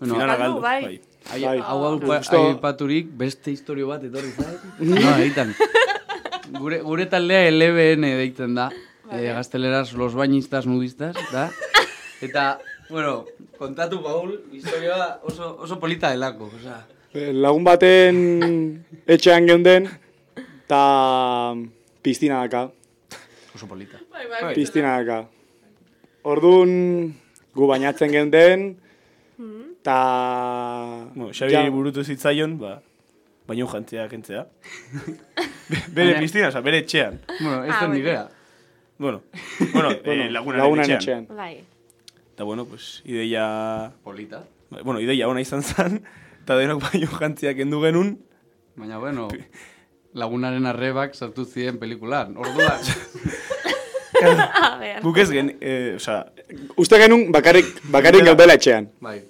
Bueno, 0.00 0.14
Finala 0.16 0.36
galdu, 0.40 0.60
bai. 0.64 0.82
bai. 0.84 1.00
Ai, 1.30 1.40
Bai. 1.44 1.58
hau 1.60 1.78
hau 1.84 1.94
Justo- 2.00 2.40
aipaturik 2.48 3.10
beste 3.20 3.52
historio 3.52 3.86
bat 3.92 4.02
etorri 4.08 4.30
zait. 4.32 4.62
no, 4.80 4.96
egiten. 5.20 5.52
Gure, 6.56 6.80
gure 6.82 7.04
taldea 7.06 7.50
LBN 7.52 8.08
deitzen 8.24 8.56
da. 8.56 8.70
Eh, 9.12 9.32
gazteleraz 9.32 9.92
los 9.94 10.14
bañistas 10.14 10.66
nudistas, 10.66 11.16
da? 11.32 11.50
Eta, 12.20 12.58
bueno, 12.90 13.24
kontatu 13.58 14.02
Paul, 14.02 14.40
historioa 14.52 15.20
oso, 15.24 15.56
oso 15.58 15.78
polita 15.80 16.10
delako, 16.10 16.50
osea. 16.56 16.86
eh, 17.14 17.32
lagun 17.32 17.64
baten 17.64 18.84
etxean 19.06 19.46
geunden, 19.48 19.88
eta 20.36 21.54
piztina 22.02 22.42
daka, 22.44 22.70
Oso 23.54 23.66
polita. 23.66 23.98
Bai. 24.12 24.54
piztina 24.54 24.98
daka. 25.00 25.24
Orduan, 26.22 27.14
gu 27.54 27.66
bainatzen 27.66 28.12
geunden, 28.12 28.76
eta... 29.80 29.96
Bueno, 31.14 31.32
Xabi 31.32 31.52
ja- 31.56 31.70
burutu 31.72 32.04
zitzaion, 32.04 32.58
ba, 32.60 32.76
baino 33.48 33.66
jantzea 33.66 34.06
kentzea. 34.12 34.44
Be- 35.70 35.82
bere 35.96 36.18
piztina, 36.20 36.48
oza, 36.52 36.60
bere 36.60 36.84
etxean. 36.84 37.18
Bueno, 37.40 37.64
ez 37.64 37.70
Ah, 37.72 37.80
zen 37.80 37.88
bueno. 37.88 37.94
nirea. 37.94 38.28
Bueno, 39.00 39.22
bueno, 39.72 39.88
Bueno, 40.04 40.24
eh, 40.26 40.30
lagunaren 40.30 40.62
lagunaren 40.62 40.90
etxean. 40.92 41.24
etxean. 41.24 41.36
Bai. 41.36 41.64
Eta 42.34 42.44
bueno, 42.44 42.66
pues, 42.66 43.00
ideia... 43.06 43.92
Polita. 44.04 44.44
Bueno, 44.84 45.00
ideia 45.00 45.26
ona 45.26 45.40
izan 45.40 45.62
zen, 45.64 46.02
eta 46.44 46.56
denok 46.60 46.82
baino 46.84 47.08
jantziak 47.08 47.58
endu 47.64 47.80
genuen, 47.82 48.18
Baina, 48.76 48.98
bueno, 49.02 49.26
lagunaren 50.14 50.66
arrebak 50.70 51.14
sartu 51.16 51.44
ziren 51.44 51.78
pelikulan. 51.80 52.36
Orduan, 52.36 52.78
A 54.20 54.76
ver. 54.78 55.00
guk 55.02 55.16
ez 55.18 55.30
gen, 55.32 55.56
eh, 55.60 55.94
oza, 55.96 56.26
Uste 56.76 56.98
genuen 57.00 57.32
bakarrik, 57.32 57.66
bakarrik 57.90 58.24
geudela 58.28 58.54
etxean. 58.60 58.90
bai. 59.00 59.22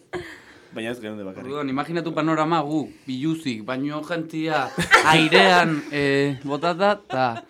baina 0.75 0.91
ez 0.93 1.01
genuen 1.01 1.19
de 1.19 1.25
bakarrik. 1.25 1.47
Orduan, 1.47 1.71
imaginatu 1.71 2.13
panorama 2.15 2.61
gu, 2.67 2.83
biluzik, 3.07 3.65
baino 3.65 4.03
jantzia 4.03 4.67
airean 5.07 5.79
eh, 5.91 6.39
botata, 6.45 6.93
eta 7.07 7.45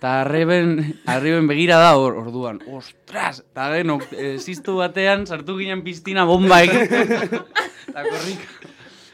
ta 0.00 0.20
arreben, 0.22 0.98
arreben 1.06 1.46
begira 1.48 1.78
da 1.78 1.96
or, 1.98 2.16
orduan. 2.24 2.60
Ostras! 2.70 3.40
Eta 3.44 3.68
genok, 3.76 4.04
eh, 4.12 4.36
ziztu 4.38 4.76
batean, 4.80 5.26
sartu 5.26 5.56
ginen 5.58 5.82
piztina 5.86 6.24
bomba 6.28 6.60
egiten. 6.62 7.12
Eta 7.88 8.04
korrik. 8.08 8.46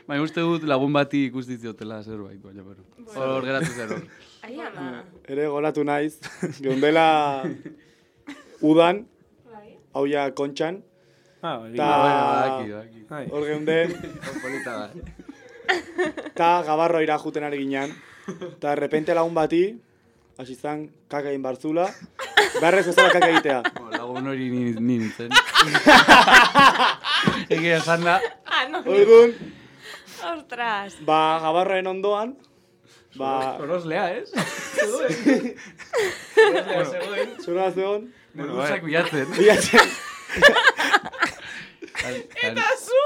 Baina 0.09 0.23
uste 0.25 0.43
dut 0.45 0.65
lagun 0.69 0.93
bati 0.93 1.27
ikusti 1.31 1.57
ziotela 1.57 2.03
zerbait, 2.03 2.41
baina, 2.43 2.63
bueno. 2.63 2.83
Hor 3.15 3.45
geratu 3.47 3.73
zer 3.73 3.93
hor. 3.95 4.03
Ai, 4.45 4.59
ama. 4.61 5.05
Ere 5.29 5.47
goratu 5.49 5.85
naiz, 5.89 6.19
geundela 6.61 7.07
udan, 8.61 9.07
Bai. 9.49 9.79
hau 9.95 10.05
ja 10.09 10.27
kontxan, 10.37 10.83
Ah, 11.45 11.59
bai. 11.61 11.75
Ta-. 11.77 12.65
Bai. 13.09 13.27
hor 13.29 13.45
geunden, 13.45 13.91
eta 16.25 16.49
gabarro 16.65 17.01
juten 17.01 17.45
ari 17.45 17.59
ginen. 17.59 17.93
Eta 18.27 18.75
repente 18.75 19.15
lagun 19.15 19.35
bati, 19.35 19.77
hasi 20.39 20.55
zan 20.59 20.89
kaka 21.09 21.29
egin 21.31 21.43
barzula, 21.45 21.87
beharrez 22.61 22.87
bezala 22.91 23.11
kaka 23.15 23.29
egitea. 23.35 23.61
Lagun 23.99 24.27
hori 24.33 24.49
ni, 24.51 24.63
ni 24.75 24.99
nintzen. 24.99 25.31
Egia 27.55 27.79
esan 27.81 28.05
da, 28.05 28.21
Ah, 28.47 28.65
no. 28.71 28.79
Orduan, 28.87 29.31
Ostras. 30.35 30.95
ba, 31.07 31.39
gabarroen 31.43 31.87
ondoan, 31.91 32.35
ba, 33.17 33.57
Soroslea, 33.59 34.05
ez? 34.19 34.29
Zegoen. 34.79 35.55
zura 37.45 37.71
zegoen, 37.73 38.13
Bueno, 38.35 38.55
Meduzak 38.55 38.81
bai. 38.83 38.89
bilatzen. 38.91 39.27
bilatzen, 39.39 39.89
Eta 42.45 42.67
zu! 42.85 43.01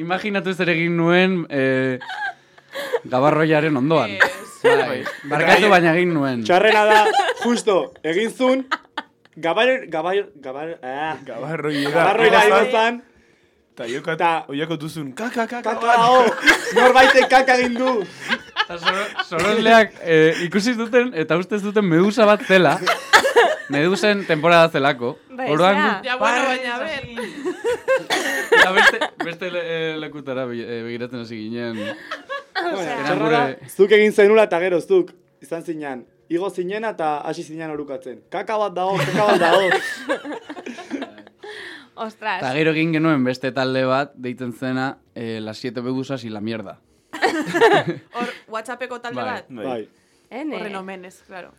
Imaginatu 0.00 0.54
zer 0.54 0.70
egin 0.72 0.94
nuen 0.96 1.34
eh, 1.50 1.98
gabarroiaren 3.04 3.76
ondoan. 3.76 4.14
Bai, 4.62 5.02
barkatu 5.30 5.68
baina 5.72 5.94
egin 5.96 6.12
nuen. 6.14 6.42
txarrena 6.44 6.84
da, 6.86 6.98
justo, 7.42 7.92
egin 8.02 8.30
zun, 8.30 8.66
gabar, 9.36 9.68
gabar, 9.90 10.20
gabar, 10.42 10.76
ah, 10.82 11.16
gabarroira 11.26 11.90
Gabarroi- 11.90 12.30
izan 12.46 12.70
zan, 12.72 13.02
Eta 13.72 13.86
jokat, 13.88 14.18
Ta- 14.20 14.44
oiako 14.52 14.76
duzun, 14.76 15.14
kaka, 15.16 15.46
kaka, 15.48 15.62
kaka 15.64 15.92
hau, 15.96 16.26
norbaitek 16.76 17.24
kaka 17.30 17.54
egin 17.56 17.74
du. 17.78 17.94
Sorosleak 19.28 19.94
eh, 20.04 20.44
ikusi 20.44 20.74
zuten 20.76 21.10
eta 21.16 21.36
uste 21.40 21.58
zuten 21.58 21.84
medusa 21.88 22.26
bat 22.28 22.44
zela. 22.44 22.76
Medusen 23.72 24.26
temporada 24.28 24.68
zelako. 24.68 25.14
Bai, 25.32 25.48
Orduan 25.50 25.76
Ja, 26.04 26.16
bueno, 26.20 26.44
baina, 26.44 26.78
ber. 26.78 27.08
Eta 28.52 28.72
beste, 28.76 28.98
beste 29.24 29.50
le, 29.50 29.62
eh, 29.64 29.96
lekutara 29.98 30.44
eh, 30.52 30.82
begiratzen 30.84 31.20
hasi 31.24 31.36
ginen. 31.48 31.80
Osea, 32.72 33.56
zuk 33.68 33.92
egin 33.92 34.12
zenula 34.12 34.46
eta 34.48 34.58
gero 34.62 34.80
zuk, 34.80 35.12
izan 35.42 35.62
zinean, 35.62 36.04
igo 36.28 36.50
zinena 36.50 36.92
eta 36.96 37.18
hasi 37.28 37.42
zinean 37.42 37.70
orukatzen. 37.74 38.22
Kaka 38.30 38.58
bat 38.58 38.74
dago, 38.76 38.96
kaka 38.98 39.26
bat 39.32 39.40
dago. 39.40 39.70
Ostras. 42.02 42.40
Eta 42.40 42.52
gero 42.56 42.72
egin 42.72 42.94
genuen 42.96 43.24
beste 43.24 43.52
talde 43.52 43.84
bat, 43.86 44.14
deitzen 44.14 44.52
zena, 44.52 44.98
eh, 45.14 45.40
las 45.40 45.58
siete 45.58 45.82
medusas 45.82 46.24
y 46.24 46.30
la 46.30 46.40
mierda. 46.40 46.78
Hor, 48.14 48.28
WhatsAppeko 48.48 49.00
talde 49.00 49.20
Bai. 49.20 49.30
bat. 49.30 49.50
Bai. 49.50 49.88
Horren 50.32 50.76
omenez, 50.76 51.22
claro. 51.26 51.52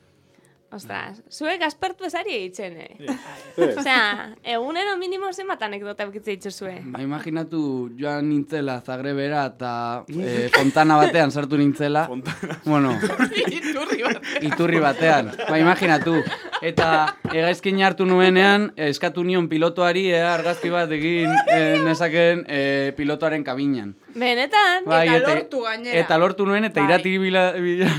Ostras. 0.74 1.20
Zuek 1.30 1.62
aspertu 1.68 2.08
ezari 2.08 2.34
eitzen, 2.34 2.78
eh? 2.82 2.96
Ez. 3.06 3.76
Osea, 3.80 4.34
egunero 4.56 4.96
minimo 4.98 5.30
zenbat 5.34 5.62
anekdota 5.68 6.08
bukitze 6.10 6.34
dituzue. 6.34 6.80
Ba, 6.96 7.02
imaginatu 7.04 7.92
joan 8.00 8.26
nintzela 8.32 8.80
Zagrebera 8.82 9.44
eta 9.52 9.74
eh, 10.10 10.48
fontana 10.56 10.98
batean 10.98 11.32
sartu 11.32 11.60
nintzela. 11.62 12.08
Fontana. 12.10 12.58
Bueno, 12.66 12.96
Iturri 13.60 14.02
bat. 14.02 14.32
iturri 14.42 14.80
batean. 14.82 15.30
Ba, 15.50 15.60
imaginatu. 15.62 16.16
Eta 16.64 16.90
egaizkin 17.30 17.82
hartu 17.84 18.08
nuenean, 18.10 18.72
eskatu 18.90 19.24
nion 19.28 19.50
pilotoari 19.52 20.08
eh, 20.14 20.24
argazki 20.26 20.72
bat 20.74 20.92
egin 20.96 21.30
eh, 21.52 21.78
nezaken 21.86 22.46
eh, 22.48 22.94
pilotoaren 22.98 23.44
kabinan. 23.46 23.94
Benetan? 24.14 24.86
Bai, 24.86 25.08
Eta 25.10 25.34
lortu 25.36 25.62
gainera. 25.66 26.00
Eta 26.00 26.18
lortu 26.22 26.46
nuen, 26.46 26.66
eta 26.68 26.82
Bai. 26.82 26.90
irati 26.90 27.18
bila, 27.18 27.44
bila, 27.58 27.90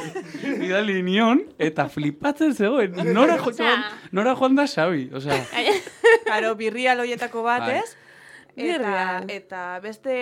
bidali 0.60 1.00
nion, 1.06 1.44
eta 1.58 1.88
flipatzen 1.88 2.54
zegoen. 2.54 2.96
Nora, 3.14 3.38
jo, 3.38 3.50
Osea. 3.52 3.76
nora 4.12 4.34
joan 4.38 4.56
da 4.58 4.66
Xabi, 4.66 5.08
osea. 5.14 5.44
Karo, 6.30 6.54
birria 6.58 6.94
loietako 6.98 7.44
bat, 7.46 7.66
Bai. 7.66 7.80
ez? 7.82 7.96
Eta, 8.60 9.24
eta 9.30 9.60
beste, 9.80 10.14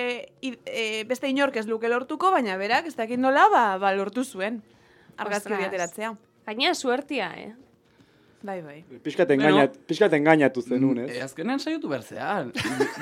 e, 0.42 1.04
beste 1.08 1.30
inork 1.32 1.56
ez 1.56 1.66
luke 1.66 1.88
lortuko, 1.88 2.30
baina 2.30 2.56
berak 2.60 2.86
ez 2.86 2.94
dakit 2.96 3.18
nola, 3.18 3.48
ba, 3.52 3.64
ba 3.80 3.94
lortu 3.96 4.24
zuen. 4.24 4.60
Argazki 5.16 5.56
ateratzea. 5.56 6.12
Gaina 6.46 6.74
suertia, 6.74 7.32
eh? 7.36 7.54
Bai, 8.38 8.60
bai. 8.62 8.76
Piskat 9.02 9.32
engainat, 9.34 9.74
piskat 9.90 10.12
engainatu 10.14 10.62
zenun, 10.62 11.00
ez? 11.02 11.08
E, 11.16 11.22
azkenean 11.24 11.58
saiotu 11.58 11.88
bertzean. 11.90 12.52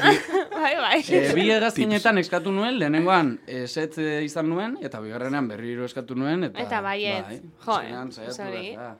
Bai, 0.56 0.70
bai. 0.80 1.00
E, 1.12 1.18
bi 1.36 1.44
egazkinetan 1.52 2.16
eskatu 2.22 2.52
nuen, 2.56 2.78
lehenengoan 2.80 3.34
esetz 3.44 3.98
eh, 4.00 4.22
izan 4.24 4.48
nuen, 4.48 4.78
eta 4.80 5.02
bigarrenean 5.04 5.50
berriro 5.50 5.84
eskatu 5.84 6.16
nuen, 6.16 6.46
eta... 6.48 6.62
Eta 6.64 6.80
baietz. 6.80 7.26
Bai, 7.28 7.36
Jo, 7.66 7.74
azkenean 7.76 8.08
eh, 8.08 8.16
saiatu 8.16 8.36
sorry. 8.38 8.62
bertzea. 8.70 8.96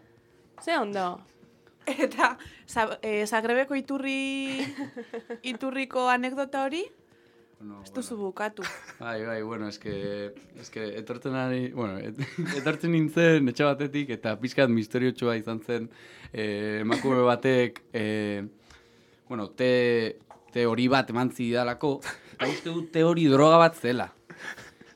Ze 0.66 0.76
ondo. 0.78 1.06
Eta 1.86 2.28
za, 2.68 2.84
e, 3.00 3.24
Zagrebeko 3.26 3.78
iturri 3.78 4.60
iturriko 5.54 6.04
anekdota 6.12 6.66
hori, 6.66 6.84
Bueno, 7.58 7.80
ez 7.82 7.92
duzu 7.92 8.16
bukatu. 8.20 8.62
Bai, 9.00 9.24
bai, 9.24 9.40
bueno, 9.42 9.68
eske, 9.68 9.92
eske 10.60 10.82
etortzen 10.98 11.34
ari, 11.40 11.70
bueno, 11.72 11.96
et, 11.96 12.18
etortzen 12.60 12.92
nintzen 12.92 13.48
etxe 13.48 13.64
batetik 13.64 14.12
eta 14.18 14.34
pixkat 14.40 14.72
misteriotxoa 14.72 15.38
izan 15.40 15.62
zen 15.64 15.88
eh, 16.32 16.82
emakume 16.82 17.22
batek, 17.24 17.80
eh, 17.96 18.44
bueno, 19.28 19.48
te, 19.56 20.18
te 20.52 20.66
hori 20.68 20.88
bat 20.92 21.08
eman 21.14 21.32
zidalako, 21.32 21.94
eta 22.34 22.50
uste 22.52 22.74
dut 22.74 22.92
te 22.92 23.04
hori 23.08 23.24
droga 23.32 23.62
bat 23.64 23.80
zela. 23.80 24.10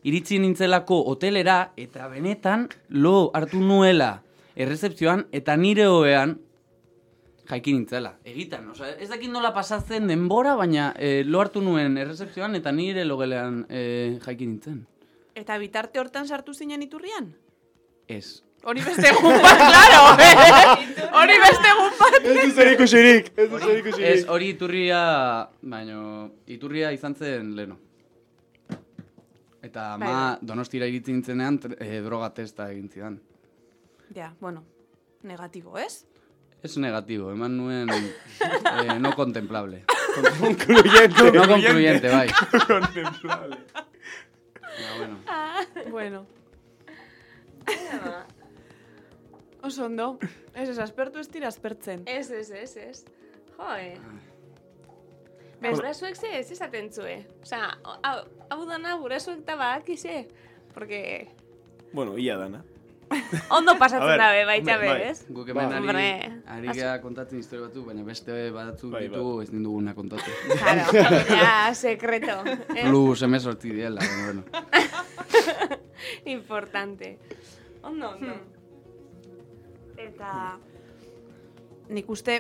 iritsi 0.05 0.39
nintzelako 0.41 1.03
hotelera, 1.13 1.73
eta 1.77 2.09
benetan 2.09 2.69
lo 2.89 3.31
hartu 3.37 3.61
nuela 3.61 4.23
errezepzioan, 4.57 5.27
eta 5.33 5.57
nire 5.57 5.89
hoean 5.89 6.39
jaiki 7.51 7.75
nintzela. 7.75 8.15
Egitan, 8.27 8.69
osea, 8.73 8.95
ez 9.03 9.09
dakit 9.11 9.31
nola 9.33 9.51
pasatzen 9.55 10.07
denbora, 10.11 10.55
baina 10.59 10.91
eh, 10.99 11.23
lo 11.27 11.41
hartu 11.43 11.63
nuen 11.65 11.99
errezepzioan, 12.01 12.55
eta 12.59 12.73
nire 12.73 13.05
logelean 13.09 13.65
eh, 13.69 14.19
jaiki 14.25 14.47
nintzen. 14.47 14.85
Eta 15.39 15.59
bitarte 15.59 16.01
hortan 16.01 16.29
sartu 16.29 16.55
zinen 16.55 16.83
iturrian? 16.87 17.33
Ez. 18.11 18.43
Hori 18.69 18.83
beste 18.85 19.09
egun 19.09 19.39
bat, 19.41 19.61
klaro! 19.61 20.01
eh? 20.27 21.07
Hori 21.17 21.37
beste 21.41 21.71
egun 21.71 21.95
bat! 22.01 22.19
Ez 22.21 22.35
du 22.37 22.51
zer 22.53 22.73
ikusirik, 22.75 23.31
ez 23.37 23.47
du 23.49 23.61
zer 23.61 23.71
Ez, 23.71 23.79
ikusirik. 23.81 24.27
hori 24.35 24.51
iturria, 24.53 25.05
baino, 25.63 26.03
iturria 26.47 26.91
izan 26.93 27.17
zen 27.17 27.55
leno. 27.57 27.79
Eta 29.65 29.95
ama 29.95 30.13
donostira 30.43 30.89
iritzi 30.89 31.13
nintzenean 31.13 31.59
eh, 31.79 32.01
droga 32.05 32.31
testa 32.37 32.69
egin 32.73 32.89
zidan. 32.89 33.19
Ja, 34.17 34.33
bueno, 34.41 34.65
negatibo, 35.23 35.79
ez? 35.79 36.05
Ez 36.63 36.77
negatibo, 36.77 37.31
eman 37.33 37.57
nuen 37.57 37.89
eh, 37.91 38.99
no 39.01 39.15
contemplable. 39.17 39.85
Concluyente. 40.41 41.31
No 41.33 41.47
concluyente, 41.49 42.11
bai. 42.13 42.29
Contemplable. 42.67 43.57
Ja, 44.81 44.97
bueno. 44.99 45.17
Bueno. 45.91 46.27
Oso 49.63 49.85
ondo. 49.87 50.19
Ez 50.55 50.69
ez, 50.69 50.79
aspertu 50.79 51.21
ez 51.21 51.29
dira 51.29 51.49
aspertzen. 51.49 52.03
Ez, 52.07 52.31
ez, 52.31 52.51
ez, 52.51 52.77
ez. 52.77 53.05
Jo, 53.57 53.75
eh. 53.77 53.97
Ba, 55.61 55.73
gurasoek 55.77 56.17
ze 56.17 56.31
ez 56.39 56.51
esaten 56.51 56.89
zue. 56.93 57.19
Osa, 57.43 57.77
hau, 57.85 58.65
dana 58.69 58.97
gurasoek 58.97 59.45
da 59.45 59.57
badakize. 59.61 60.29
Porque 60.73 61.29
Bueno, 61.93 62.17
ia 62.19 62.37
dana. 62.37 62.65
ondo 63.57 63.75
pasatzen 63.79 64.19
dabe, 64.21 64.45
baita 64.47 64.77
bai, 64.79 64.89
be, 64.89 65.09
ez? 65.11 65.25
Guk 65.35 65.49
hemen 65.51 65.73
ari, 65.91 66.11
ari 66.47 66.75
gara 66.79 67.01
kontatzen 67.03 67.41
historia 67.43 67.67
batzuk, 67.67 67.89
baina 67.89 68.05
beste 68.07 68.37
batzuk 68.55 68.93
Bai, 68.93 69.09
bai. 69.09 69.09
ditugu 69.09 69.43
ez 69.43 69.51
duguna 69.51 69.95
kontatu. 69.95 70.31
Claro, 70.61 71.25
ja, 71.29 71.75
sekreto. 71.75 72.37
Eh? 72.47 72.85
Plus 72.87 73.23
emezortzi 73.27 73.73
diela, 73.75 74.01
baina 74.01 74.25
bueno. 74.25 74.45
Importante. 76.37 77.19
Ondo, 77.83 78.11
ondo. 78.15 78.35
Eta 80.01 80.59
nik 81.91 82.09
uste 82.11 82.39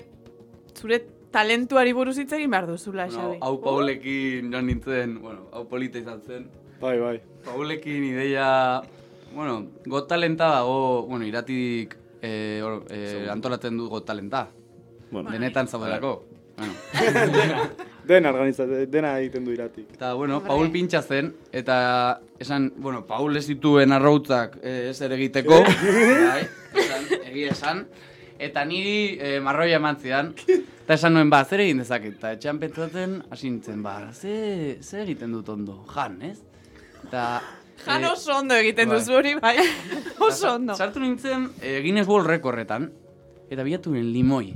zure 0.79 1.00
talentuari 1.35 1.93
buruz 1.93 2.17
hitz 2.19 2.33
egin 2.37 2.50
behar 2.50 2.67
duzula, 2.71 3.07
bueno 3.07 3.27
Xabi. 3.27 3.39
hau 3.43 3.61
Paulekin 3.62 4.53
joan 4.53 4.67
nintzen, 4.71 5.19
bueno, 5.23 5.49
hau 5.53 5.67
polita 5.69 5.99
izan 5.99 6.23
zen. 6.23 6.49
Bai, 6.81 6.97
bai. 6.99 7.17
Paulekin 7.45 8.05
ideia, 8.05 8.81
bueno, 9.34 9.66
got 9.87 10.08
talenta 10.08 10.49
dago, 10.56 11.06
bueno, 11.06 11.25
iratik 11.25 11.96
eh, 12.22 12.60
or, 12.64 12.84
eh, 12.90 13.28
antolatzen 13.30 13.76
du 13.76 13.88
got 13.88 14.06
talenta. 14.06 14.49
Bueno, 15.10 15.30
Denetan 15.30 15.68
zaudelako. 15.68 16.25
Bueno. 16.56 16.72
Dena 18.10 18.30
organizate, 18.30 18.87
dena 18.90 19.12
egiten 19.20 19.44
du 19.44 19.52
iratik. 19.52 19.92
Eta, 19.94 20.14
bueno, 20.14 20.38
Hombre. 20.38 20.49
Paul 20.49 20.70
pintxa 20.72 21.02
zen, 21.02 21.34
eta 21.52 22.20
esan, 22.40 22.72
bueno, 22.76 23.04
Paul 23.06 23.37
ez 23.37 23.44
dituen 23.46 23.92
arrautzak 23.92 24.56
eh, 24.62 24.88
ez 24.90 25.00
ere 25.04 25.14
egiteko, 25.14 25.60
bai, 26.32 26.42
esan, 26.82 27.06
egia 27.20 27.52
esan, 27.52 27.84
eta 28.40 28.64
niri 28.66 29.18
eh, 29.20 29.37
marroia 29.44 29.78
eman 29.78 30.00
zidan, 30.00 30.32
eta 30.49 30.97
esan 30.97 31.14
nuen, 31.14 31.30
ba, 31.30 31.45
zer 31.45 31.62
egin 31.66 31.84
dezaket, 31.84 32.16
eta 32.19 32.34
etxean 32.34 32.58
pentsatzen, 32.62 33.21
hasi 33.30 33.50
nintzen, 33.50 33.84
ba, 33.84 33.97
ze, 34.12 34.78
ze 34.82 35.04
egiten 35.04 35.36
dut 35.36 35.49
ondo, 35.52 35.82
jan, 35.95 36.19
ez? 36.32 36.38
Eta... 37.04 37.40
Jan 37.86 38.04
eh, 38.04 38.10
oso 38.10 38.36
ondo 38.36 38.54
egiten 38.60 38.88
bai. 38.88 38.99
duzu 38.99 39.14
hori, 39.16 39.34
bai. 39.40 39.56
oso 40.28 40.54
ondo. 40.54 40.75
Sartu 40.76 41.00
nintzen 41.00 41.49
e, 41.60 41.80
Guinness 41.84 42.08
World 42.08 42.28
Recordretan, 42.28 42.90
eta 43.50 43.64
bilatu 43.66 43.95
nuen 43.95 44.10
limoi. 44.12 44.52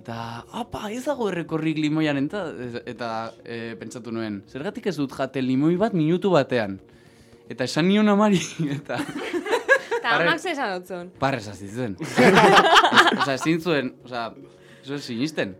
Eta, 0.00 0.44
apa, 0.56 0.88
ez 0.94 1.02
dago 1.04 1.28
errekorrik 1.28 1.78
limoiaren 1.78 2.26
eta, 2.30 2.44
eta 2.88 3.08
e, 3.44 3.74
pentsatu 3.80 4.12
nuen, 4.14 4.40
zergatik 4.48 4.86
ez 4.88 4.96
dut 4.96 5.12
jate 5.12 5.42
limoi 5.44 5.76
bat 5.80 5.94
minutu 5.94 6.32
batean. 6.32 6.78
Eta 7.50 7.66
esan 7.66 7.88
nion 7.90 8.08
amari, 8.08 8.40
eta 8.78 9.00
Eta 10.00 10.14
amak 10.16 10.38
ze 10.40 10.54
esan 10.54 10.78
dutzun. 10.78 11.10
parrez 11.20 11.46
hasi 11.48 11.68
zen. 11.68 11.96
Osa, 13.20 13.34
ezin 13.34 13.60
zuen, 13.60 13.92
osa, 14.04 14.30
eso 14.82 14.94
ez 14.96 15.02
sinisten. 15.04 15.52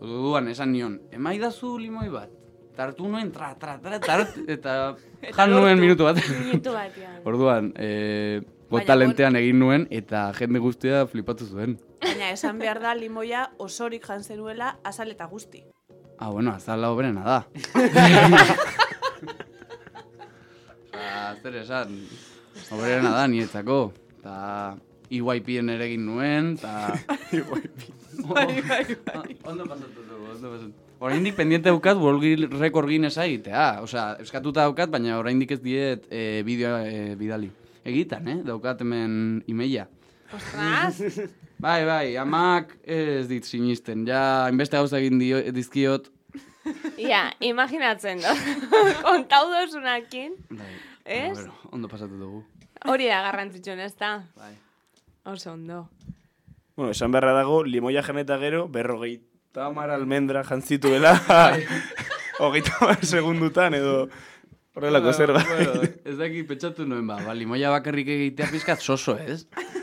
Orduan 0.00 0.46
esan 0.48 0.70
nion, 0.72 1.00
emaidazu 1.10 1.74
limoi 1.78 2.08
bat. 2.12 2.30
Tartu 2.76 3.08
nuen, 3.08 3.28
tra, 3.32 3.52
tra, 3.60 3.76
tra, 3.82 3.98
tra, 4.06 4.26
eta 4.48 4.96
jan 5.36 5.50
nuen 5.52 5.80
minutu 5.80 6.08
bat. 6.08 6.16
Minutu 6.24 6.72
batean. 6.72 7.20
Orduan, 7.28 7.72
e, 7.76 8.40
Baina, 8.72 8.86
talentean 8.88 9.36
egin 9.36 9.58
nuen 9.60 9.86
eta 9.92 10.30
jende 10.38 10.62
guztia 10.64 11.04
flipatu 11.06 11.44
zuen. 11.46 11.76
Baina 12.00 12.30
esan 12.32 12.58
behar 12.62 12.80
da 12.80 12.94
limoia 12.96 13.50
osorik 13.60 14.06
jan 14.08 14.24
zenuela 14.24 14.76
azal 14.88 15.12
eta 15.12 15.26
guzti. 15.28 15.60
Ah, 16.18 16.30
bueno, 16.30 16.54
azala 16.54 16.90
obrena 16.94 17.24
da. 17.26 17.38
Osa, 20.92 21.36
zer 21.42 21.56
esan, 21.60 21.98
obrena 22.70 23.10
da 23.16 23.26
nietzako. 23.28 23.92
Eta 24.20 24.76
EYPen 25.12 25.68
ere 25.74 25.90
egin 25.90 26.06
nuen, 26.06 26.54
eta... 26.56 26.72
Bai, 28.22 28.60
bai, 28.62 28.84
bai. 29.06 29.36
Ondo 29.48 29.64
pasatu 29.66 30.02
dugu, 30.06 30.26
ondo 30.36 30.50
pasatu. 30.52 30.91
Oraindik 31.02 31.34
pendiente 31.34 31.66
daukat 31.66 31.98
World 31.98 32.52
Record 32.60 32.86
Guinness 32.86 33.16
egitea. 33.18 33.82
Osea, 33.82 34.04
eskatuta 34.22 34.62
daukat, 34.62 34.86
baina 34.92 35.16
oraindik 35.18 35.50
ez 35.50 35.58
diet 35.58 36.04
e, 36.06 36.44
bideoa 36.46 36.84
e, 36.86 37.16
bidali. 37.18 37.48
Egitan, 37.82 38.28
eh? 38.30 38.36
Daukat 38.46 38.84
hemen 38.84 39.16
imeia. 39.50 39.88
Ostras, 40.30 41.00
Bai, 41.62 41.80
bai, 41.86 42.14
amak 42.22 42.76
ez 42.86 43.26
dit 43.30 43.42
sinisten. 43.46 44.04
Ja, 44.06 44.20
hainbeste 44.44 44.78
gauza 44.78 45.00
egin 45.02 45.18
dio, 45.18 45.40
dizkiot. 45.54 46.06
ja, 47.02 47.24
imaginatzen 47.50 48.22
do. 48.22 48.36
Kontau 49.08 49.42
dozunakin. 49.50 50.38
Bai. 50.54 50.70
Ez? 51.02 51.34
Bueno, 51.34 51.58
ondo 51.74 51.90
pasatu 51.90 52.14
dugu. 52.14 52.44
Hori 52.86 53.10
da 53.10 53.24
garrantzitsuen, 53.26 53.82
ez 53.82 53.96
da? 53.98 54.20
Bai. 54.38 54.54
Oso 55.34 55.50
ondo. 55.56 55.88
bueno, 56.76 56.94
esan 56.94 57.10
beharra 57.10 57.34
dago, 57.34 57.64
limoia 57.66 58.06
janeta 58.06 58.38
gero, 58.38 58.68
berrogeita 58.68 59.31
mar 59.52 59.90
almendra 59.90 60.42
jantzituela, 60.44 61.12
hogeita 62.40 62.72
mar 62.80 63.04
segundutan, 63.04 63.74
edo 63.74 64.08
horrelako 64.74 65.12
zer 65.12 65.32
Bueno, 65.32 65.82
ez 66.04 66.16
daki 66.16 66.42
pentsatu 66.48 66.86
nuen, 66.86 67.06
ba, 67.06 67.18
ba, 67.20 67.34
limoia 67.34 67.70
bakarrik 67.70 68.08
egitea 68.08 68.48
pizkat 68.50 68.80
soso, 68.80 69.18
ez? 69.18 69.46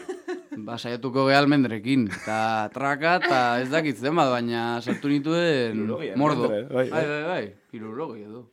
Ba, 0.59 0.75
saiatuko 0.75 1.23
geha 1.29 1.37
almendrekin, 1.39 2.09
eta 2.11 2.67
traka, 2.73 3.13
eta 3.21 3.37
ez 3.61 3.69
dakit 3.71 3.95
zenbat, 3.95 4.27
baina 4.27 4.81
sartu 4.81 5.07
nituen 5.07 5.85
mordo. 6.19 6.49
bai, 6.49 6.65
bai, 6.67 6.83
bai. 6.91 7.03
bai, 7.07 7.21
bai, 7.29 7.43
hirurogei 7.71 8.25
edo. 8.25 8.43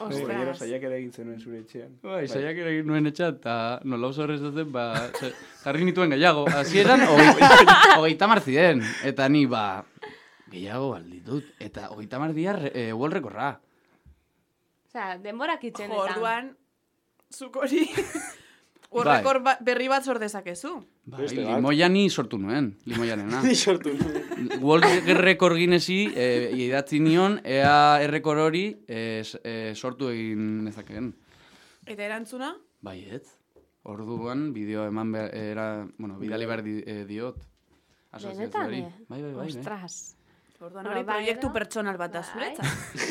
Gainera 0.00 0.54
Ostras. 0.54 0.62
saiak 0.64 0.82
ere 0.88 0.96
egin 0.96 1.12
zenuen 1.12 1.38
zure 1.38 1.60
etxean. 1.60 1.92
Bai, 2.02 2.24
saiak 2.26 2.56
ere 2.56 2.72
egin 2.72 2.88
nuen 2.88 3.06
etxat, 3.10 3.42
eta 3.42 3.56
nola 3.84 4.08
oso 4.08 4.24
horrez 4.24 4.40
zen, 4.40 4.72
ba, 4.72 4.86
jarri 5.62 5.84
nituen 5.84 6.16
gehiago. 6.16 6.46
Hasieran 6.48 7.04
hogeita, 7.10 7.52
hogeita 7.98 8.30
mar 8.32 8.40
ziren, 8.40 8.80
eta 9.04 9.28
ni, 9.28 9.44
ba, 9.46 9.84
gehiago 10.52 10.90
balditut. 10.92 11.48
Eta 11.58 11.88
hogeita 11.90 12.18
mar 12.22 12.34
dia 12.36 12.54
e, 12.72 12.92
world 12.92 13.16
recordra. 13.18 13.54
Osea, 14.88 15.16
denborak 15.24 15.64
itxen 15.64 15.88
Jo, 15.90 16.02
eta. 16.04 16.14
orduan, 16.14 16.52
zuk 17.32 17.56
hori 17.56 17.86
Bai. 18.92 19.00
urrekor 19.00 19.38
ba, 19.42 19.54
berri 19.64 19.86
bat 19.88 20.04
sor 20.04 20.18
dezakezu. 20.20 20.74
Bai, 21.08 21.26
limoia 21.32 21.88
ni 21.88 22.02
sortu 22.12 22.36
nuen, 22.38 22.74
limoianena. 22.84 23.40
Ni 23.46 23.54
sortu 23.56 23.94
nuen. 23.96 24.60
World 24.60 25.08
Record 25.18 25.56
Guinnesi 25.56 26.02
e, 26.14 26.50
idatzi 26.66 27.00
nion, 27.00 27.38
ea 27.44 28.02
errekor 28.04 28.36
hori 28.44 28.66
e, 28.86 29.22
s- 29.24 29.40
e, 29.42 29.72
sortu 29.74 30.10
egin 30.12 30.64
nezakeen. 30.66 31.08
Eta 31.86 32.04
erantzuna? 32.04 32.52
Bai, 32.84 32.98
ez? 33.16 33.24
Orduan, 33.88 34.52
bideo 34.54 34.84
eman 34.86 35.10
behar, 35.10 35.32
era, 35.34 35.64
bueno, 35.98 36.18
bidali 36.20 36.46
behar 36.46 36.60
di, 36.62 36.76
e, 36.86 37.00
diot. 37.08 37.40
Benetan, 38.12 38.74
eh? 38.76 38.82
Bai, 39.08 39.22
bai, 39.22 39.32
bai. 39.32 39.34
bai. 39.40 39.46
Ostras. 39.48 39.96
Orduan 40.62 40.86
hori 40.86 41.02
bai, 41.02 41.16
proiektu 41.18 41.46
edo? 41.48 41.52
pertsonal 41.56 41.96
bat 41.98 42.12
da 42.14 42.20
Bai. 42.22 42.28
zuretzat. 42.30 42.66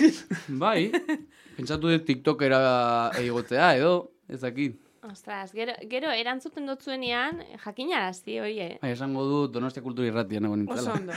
Bai, 0.64 0.92
pentsatu 1.58 1.90
dut 1.92 2.06
TikTokera 2.08 2.62
egotea 3.20 3.74
edo, 3.80 3.94
ez 4.32 4.40
dakit. 4.44 4.78
Ostras, 5.02 5.50
gero, 5.58 5.74
gero 5.90 6.12
erantzuten 6.14 6.68
dut 6.70 6.84
zuenean, 6.86 7.42
jakinarazi, 7.64 8.38
oie. 8.40 8.68
Bai, 8.84 8.92
esango 8.94 9.24
du 9.26 9.40
Donostia 9.52 9.82
Kultura 9.84 10.08
Irratian 10.12 10.46
egon 10.46 10.68
Oso 10.70 10.94
nintzela. 10.94 10.94
ondo. 10.94 11.12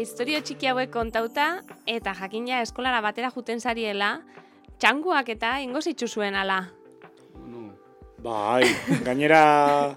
historio 0.00 0.40
txiki 0.42 0.66
hauek 0.70 0.90
kontauta, 0.92 1.62
eta 1.86 2.14
jakina 2.14 2.60
eskolara 2.64 3.00
batera 3.04 3.30
juten 3.34 3.60
zariela, 3.60 4.20
txanguak 4.78 5.28
eta 5.34 5.60
ingo 5.64 5.80
zuen 5.82 6.34
ala. 6.34 6.68
Nu, 7.46 7.70
Bai, 8.22 8.64
gainera 9.04 9.96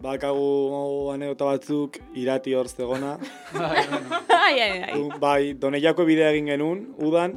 bakagu 0.00 1.10
anekdota 1.12 1.44
batzuk 1.44 1.98
irati 2.14 2.54
hor 2.54 2.68
zegona. 2.68 3.18
bai, 3.52 3.86
bueno. 3.88 4.20
ai, 4.44 4.60
ai, 4.60 4.82
ai. 4.82 4.92
Du- 4.94 5.18
Bai, 5.18 5.54
doneiako 5.54 6.04
bidea 6.04 6.30
egin 6.30 6.46
genuen, 6.46 6.94
udan, 6.98 7.34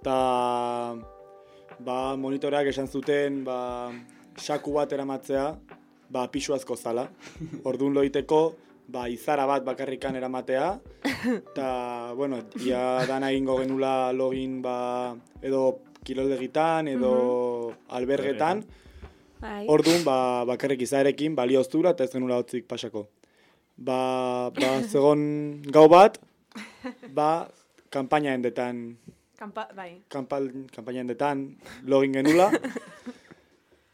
eta 0.00 0.16
ba, 1.78 2.16
monitoreak 2.16 2.66
esan 2.72 2.88
zuten 2.88 3.44
ba, 3.44 3.90
saku 4.36 4.72
bat 4.72 4.92
eramatzea, 4.92 5.58
ba, 6.10 6.26
pisuazko 6.32 6.76
zala. 6.76 7.08
Orduan 7.68 7.92
loiteko, 7.94 8.54
ba, 8.90 9.06
izara 9.08 9.46
bat 9.46 9.64
bakarrikan 9.64 10.16
eramatea, 10.18 10.80
eta, 11.40 11.70
bueno, 12.18 12.42
ia 12.64 13.06
dana 13.06 13.30
egingo 13.30 13.56
genula 13.62 14.12
login, 14.12 14.60
ba, 14.62 15.14
edo 15.42 15.80
kiroldegitan, 16.04 16.88
edo 16.88 17.14
albergetan, 17.88 18.64
Bai. 19.40 19.64
Orduan, 19.72 20.02
ba, 20.04 20.44
bakarrik 20.44 20.82
izarekin 20.84 21.32
balioztura 21.32 21.94
eta 21.94 22.04
ez 22.04 22.12
genula 22.12 22.36
hotzik 22.42 22.66
pasako. 22.68 23.06
Ba, 23.72 24.52
ba, 24.52 24.72
zegon 24.92 25.62
gau 25.64 25.86
bat, 25.88 26.18
ba, 27.16 27.48
kanpaina 27.88 28.36
endetan, 28.36 28.98
Kampa, 29.40 29.64
bai. 29.72 30.04
kanpal, 30.12 30.50
kanpaina 30.68 31.00
endetan 31.06 31.56
login 31.88 32.12
genula. 32.20 32.50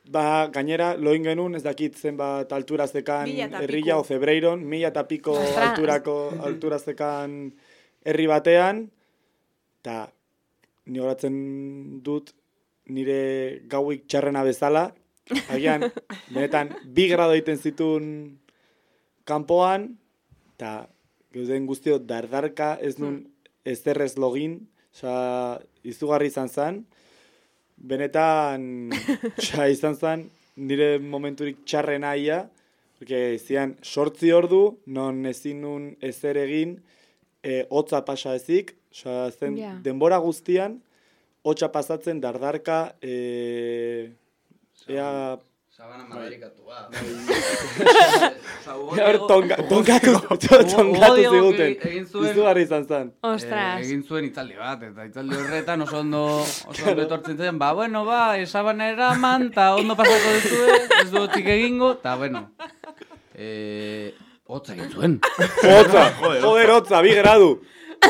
Ba, 0.07 0.47
gainera, 0.55 0.93
login 0.95 1.25
genuen, 1.27 1.57
ez 1.59 1.65
dakit 1.65 1.97
zenbat 1.99 2.53
altura 2.55 2.87
zekan 2.87 3.27
Mila 3.27 3.49
eta 3.49 3.63
herrilla 3.65 3.97
piku. 3.97 4.01
o 4.01 4.05
Febreiron, 4.07 4.63
mila 4.63 4.93
eta 4.93 5.03
piko 5.09 5.35
alturako 5.35 6.17
altura 6.47 6.79
zekan 6.79 7.51
herri 8.07 8.27
batean, 8.31 8.85
eta 9.83 10.07
ni 10.87 11.03
horatzen 11.03 11.37
dut 12.07 12.31
nire 12.87 13.63
gauik 13.67 14.07
txarrena 14.07 14.45
bezala, 14.47 14.93
agian, 15.51 15.89
benetan, 16.35 16.71
bi 16.87 17.09
grado 17.11 17.35
egiten 17.35 17.59
zituen 17.59 18.07
kanpoan, 19.27 19.97
eta 20.55 20.87
geuden 21.35 21.67
guztio 21.67 21.99
dardarka 21.99 22.77
ez 22.79 22.95
nun 23.03 23.25
ezerrez 23.67 24.15
login, 24.23 24.61
oza, 24.95 25.59
izugarri 25.83 26.31
izan 26.31 26.49
zen, 26.49 26.85
benetan, 27.77 28.91
oza, 29.39 29.69
izan 29.69 29.97
zen, 29.97 30.27
nire 30.57 30.97
momenturik 30.99 31.65
txarrena 31.69 32.15
ia, 32.17 32.43
porque 32.99 33.37
zian 33.39 33.77
sortzi 33.85 34.33
ordu, 34.33 34.79
non 34.87 35.25
ezin 35.29 35.61
nun 35.61 35.91
ezer 36.01 36.39
egin, 36.41 36.79
e, 37.45 37.65
hotza 37.71 38.01
pasa 38.05 38.35
ezik, 38.39 38.75
oza, 38.93 39.31
zen 39.37 39.59
Ja. 39.61 39.75
denbora 39.85 40.19
guztian, 40.19 40.81
hotza 41.45 41.69
pasatzen 41.73 42.21
dardarka, 42.21 42.97
e, 43.03 44.11
ea, 44.89 45.37
Sabana 45.77 46.05
madarikatua. 46.09 46.89
ea 48.97 49.19
tonga, 49.31 49.57
tongatu, 49.71 50.13
tongatu 50.73 51.21
Hugo 51.21 51.35
ziguten, 51.35 51.75
egin 51.91 52.07
zuen- 52.09 52.31
izugarri 52.31 52.63
izan 52.65 52.87
zen. 52.89 53.11
Ostras. 53.21 53.83
Eh, 53.83 53.85
egin 53.85 54.01
zuen 54.09 54.25
itzaldi 54.31 54.57
bat, 54.57 54.87
eta 54.89 55.05
itzaldi 55.11 55.37
horretan 55.37 55.85
oso 55.85 55.99
ondo, 56.01 56.23
oso 56.41 56.89
ondo 56.89 57.05
etortzen 57.05 57.37
zen, 57.37 57.59
ba, 57.61 57.75
bueno, 57.77 58.07
ba, 58.09 58.23
esabana 58.41 58.89
eraman, 58.95 59.51
eta 59.51 59.75
ondo 59.77 59.99
pasako 60.01 60.33
duzue, 60.39 60.81
ez 61.03 61.11
du 61.13 61.21
hotzik 61.27 61.53
egingo, 61.59 61.93
eta, 61.99 62.17
bueno, 62.25 62.47
eh, 63.35 64.15
hotza 64.49 64.73
egin 64.79 64.91
zuen. 64.97 65.21
Hotza, 65.61 66.07
joder, 66.23 66.71
hotza, 66.79 67.05
bi 67.05 67.13
gradu. 67.21 67.59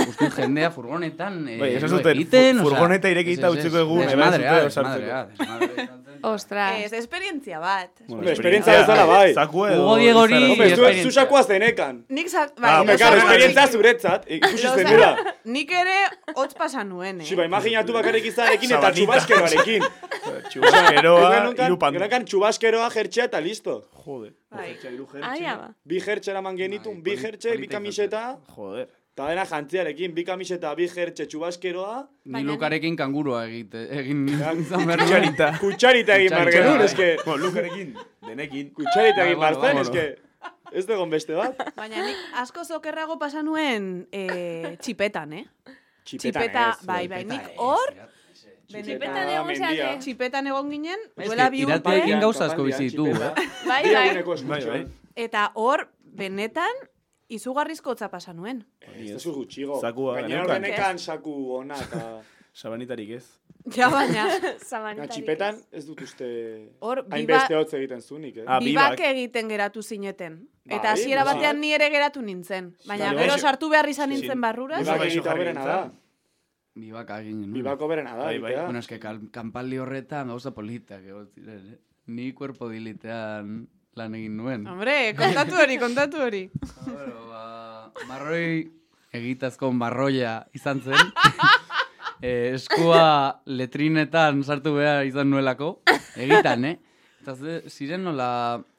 Guzti 0.04 0.28
jendea 0.36 0.70
furgonetan, 0.70 1.48
eh, 1.48 1.58
Bai, 1.60 1.70
esan 1.76 1.90
lo 1.90 1.96
zuten, 1.98 2.16
egiten, 2.16 2.58
furgoneta 2.62 3.08
irekita 3.12 3.50
utziko 3.50 3.78
egun, 3.78 4.02
Desmadrea, 4.06 4.58
desmadrea, 4.64 5.22
desmadrea. 5.30 5.86
Ostras. 6.26 6.78
Ez, 6.82 6.92
esperientzia 6.96 7.58
bat. 7.60 7.90
Hombre, 8.08 8.32
esperientzia 8.32 8.78
bezala 8.80 9.04
bai. 9.06 9.34
Zakua 9.34 9.68
edo... 9.72 9.82
Hugo. 9.82 9.92
Hombre, 10.20 10.38
zu, 10.56 10.64
esperientzia. 10.64 11.02
zu 11.04 11.10
sakoa 11.12 11.42
zenekan. 11.44 12.04
Nik 12.08 12.28
zak, 12.32 12.52
Ah, 12.56 12.82
bai, 12.82 12.94
oso- 12.94 12.96
claro, 12.98 13.16
esperientzia 13.20 13.66
zuretzat, 13.68 14.24
ikusi 14.30 14.66
Osa, 14.66 14.74
zenura. 14.76 15.10
Nik 15.44 15.70
ere 15.70 15.98
hotz 16.34 16.54
pasa 16.54 16.82
nuen, 16.84 17.20
eh? 17.20 17.24
Si, 17.28 17.36
ba, 17.36 17.44
imaginatu 17.44 17.92
bakarrik 17.92 18.24
izarekin 18.32 18.72
eta 18.78 18.90
txubaskeroarekin. 18.96 19.84
Txubaskeroa, 20.50 21.30
pandu. 21.78 21.98
Genukan 22.00 22.24
txubaskeroa 22.26 22.90
jertxea 22.96 23.28
eta 23.30 23.40
listo. 23.40 23.82
Joder, 24.06 24.32
Bai. 24.56 24.72
Ai, 25.22 25.44
ama. 25.50 25.72
Bi 25.84 26.00
jertxe 26.00 26.30
eraman 26.32 26.56
genitun, 26.56 27.02
bi 27.02 27.12
poli- 27.12 27.22
jertxe, 27.22 27.56
bi 27.60 27.68
kamiseta, 27.68 28.36
joder. 28.56 28.86
Eta 29.16 29.30
dena 29.32 29.46
jantziarekin, 29.48 30.12
bi 30.12 30.24
kamiseta, 30.28 30.74
bi 30.76 30.84
jertxe 30.92 31.24
txubaskeroa, 31.26 32.02
Ni 32.34 32.42
lukarekin 32.44 32.96
kangurua 33.00 33.46
egite, 33.48 33.86
egin 33.96 34.26
izan. 34.28 34.58
Kutxarita. 34.66 35.46
kutxarita 35.60 36.16
egin 36.20 36.34
bar 36.34 36.50
Kutxarita, 36.50 36.58
genuen, 36.58 36.78
bai. 36.78 36.86
eske, 36.90 37.06
Bueno, 37.24 37.46
lukarekin, 37.46 37.94
denekin. 38.26 38.66
kutxarita 38.76 39.16
Bai, 39.22 39.26
egin 39.30 39.40
bar 39.40 39.54
bueno, 39.54 39.84
zen, 39.84 39.86
bueno. 39.86 40.02
eske, 40.02 40.74
ez 40.76 40.84
dugun 40.86 41.10
beste 41.14 41.32
bat. 41.38 41.62
Baina 41.80 42.02
nik 42.04 42.18
asko 42.42 42.64
zokerrago 42.68 43.16
pasa 43.18 43.40
nuen 43.42 43.86
eh, 44.12 44.76
txipetan, 44.84 45.32
eh? 45.32 45.44
Txipetan 46.04 46.42
Txipeta, 46.42 46.64
ez, 46.76 46.86
bai, 46.86 47.06
bai, 47.08 47.22
nik 47.24 47.46
hor, 47.56 47.94
Txipetan 48.68 49.30
egon 49.30 49.54
zeate. 49.56 49.86
txipetan 50.04 50.46
egon 50.50 50.68
ginen, 50.74 51.06
duela 51.16 51.48
bi 51.54 51.62
urte, 51.64 51.78
irateekin 51.78 52.20
gauza 52.20 52.50
asko 52.50 52.64
bizi 52.68 52.90
ditugu, 52.90 53.16
eh? 53.16 53.48
Bai, 53.64 53.80
bai. 54.66 54.82
eta 55.24 55.46
hor, 55.54 55.86
benetan, 56.04 56.84
izugarrizko 57.28 57.90
hotza 57.90 58.08
pasa 58.10 58.32
nuen. 58.32 58.64
Ez 58.94 59.10
da 59.12 59.18
zu 59.18 59.32
gutxigo. 59.34 59.80
Zakua 59.80 60.14
Gainera 60.20 60.42
geneukan. 60.44 60.56
horrenekan 60.62 60.98
saku 60.98 61.34
ona. 61.60 61.76
Sabanitarik 62.56 63.10
ez. 63.18 63.24
Ja, 63.74 63.90
baina, 63.92 64.24
Na, 64.42 64.52
Zabanitarik. 64.64 65.10
txipetan 65.12 65.58
ez 65.72 65.82
dut 65.84 66.00
uste... 66.00 66.26
hor, 66.80 67.02
Hainbeste 67.12 67.56
hotz 67.58 67.74
egiten 67.76 68.00
zunik, 68.00 68.36
eh? 68.38 68.44
Ah, 68.46 68.60
bibak 68.60 68.94
bibak. 68.96 69.00
egiten 69.10 69.48
geratu 69.50 69.82
zineten. 69.82 70.38
Bai, 70.64 70.78
Eta 70.78 70.92
hasiera 70.94 71.24
bai. 71.24 71.34
batean 71.34 71.60
ni 71.60 71.72
ere 71.76 71.90
geratu 71.90 72.22
nintzen. 72.22 72.70
Baina 72.86 73.10
Bai, 73.12 73.18
gero 73.24 73.34
bai. 73.34 73.40
sartu 73.40 73.68
behar 73.68 73.88
izan 73.92 74.08
nintzen 74.10 74.40
barrura. 74.40 74.78
Bibak 74.80 74.94
Bibak 74.94 75.10
egita 75.10 75.28
jarri 75.30 75.44
berena 75.44 75.66
da. 75.66 75.78
Bibak 76.76 77.10
egin 77.18 77.42
genuen. 77.42 77.52
Bibako 77.58 77.88
berena 77.88 78.16
da, 78.16 78.24
Bai, 78.30 78.38
bai. 78.38 78.54
Bueno, 78.64 78.78
eske 78.78 78.98
kanpaldi 79.00 79.78
horretan 79.82 80.28
gauza 80.32 80.54
politak 80.54 81.02
eh? 81.04 81.78
Ni 82.06 82.32
kuerpo 82.32 82.68
dilitean 82.70 83.66
lan 83.96 84.14
egin 84.16 84.36
nuen. 84.36 84.66
Hombre, 84.68 85.14
kontatu 85.16 85.56
hori, 85.56 85.78
kontatu 85.80 86.20
hori. 86.26 86.42
bueno, 86.84 87.26
ba, 87.30 87.44
marroi 88.08 88.66
egitazko 89.16 89.70
marroia 89.72 90.42
izan 90.56 90.82
zen. 90.84 91.12
e, 92.20 92.52
eskua 92.56 93.40
letrinetan 93.48 94.42
sartu 94.44 94.74
behar 94.76 95.06
izan 95.08 95.30
nuelako. 95.32 95.78
Egitan, 96.16 96.64
eh? 96.68 96.76
Eta 97.24 97.34
ziren 97.72 98.04
nola 98.04 98.28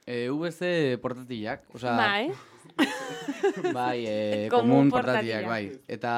e, 0.05 0.27
VC 0.29 0.99
portatilak. 1.01 1.65
Osea, 1.73 1.97
Bai. 1.97 2.29
bai, 3.73 3.97
e, 4.05 4.19
Komun 4.53 4.69
komun 4.69 4.93
portatila. 4.93 5.41
portatilak, 5.41 5.49
bai. 5.49 5.63
Eta 5.97 6.13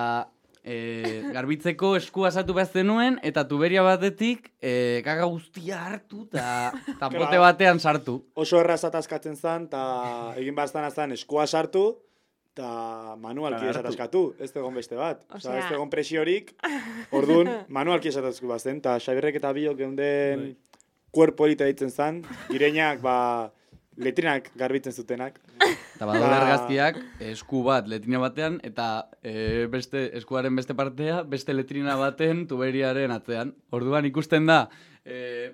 e, 0.63 1.23
garbitzeko 1.33 1.93
eskua 1.97 2.31
sartu 2.31 2.55
behar 2.57 2.67
zenuen, 2.67 3.19
eta 3.23 3.45
tuberia 3.47 3.83
batetik 3.85 4.51
e, 4.61 5.01
kaga 5.05 5.27
guztia 5.29 5.79
hartu, 5.85 6.25
eta 6.29 6.71
tapote 7.01 7.39
batean 7.41 7.79
sartu. 7.79 8.19
Oso 8.35 8.59
erraz 8.61 8.83
ataskatzen 8.87 9.35
zan, 9.35 9.67
eta 9.69 9.83
egin 10.39 10.57
baztana 10.57 10.91
zan 10.91 11.15
eskua 11.15 11.47
sartu, 11.47 11.87
eta 12.53 13.15
manualki 13.21 13.69
esataskatu, 13.71 14.23
ez 14.39 14.49
egon 14.51 14.75
beste 14.75 14.97
bat. 14.99 15.21
Osea, 15.35 15.59
ez 15.61 15.69
egon 15.71 15.91
presiorik, 15.91 16.51
orduan 17.15 17.51
manualki 17.79 18.11
esatazku 18.11 18.49
bazen, 18.49 18.81
eta 18.83 18.97
Xabirrek 18.99 19.39
eta 19.39 19.53
biok 19.55 19.77
geunden 19.79 20.43
Bai. 20.43 20.81
kuerpo 21.15 21.47
elita 21.47 21.69
ditzen 21.69 21.93
zan, 21.93 22.23
gireinak, 22.49 22.99
ba, 23.05 23.15
letrinak 23.99 24.51
garbitzen 24.59 24.95
zutenak. 24.95 25.39
Eta 25.59 26.05
badaude 26.07 26.29
Ba- 26.29 26.37
argazkiak 26.41 26.99
esku 27.31 27.63
bat 27.65 27.87
letrina 27.91 28.19
batean 28.23 28.59
eta 28.63 29.09
e, 29.23 29.65
beste 29.71 30.05
eskuaren 30.17 30.55
beste 30.55 30.73
partea 30.77 31.23
beste 31.27 31.53
letrina 31.53 31.95
baten 31.99 32.45
tuberiaren 32.47 33.11
atzean. 33.11 33.53
Orduan 33.75 34.05
ikusten 34.07 34.45
da 34.47 34.69
e, 35.03 35.51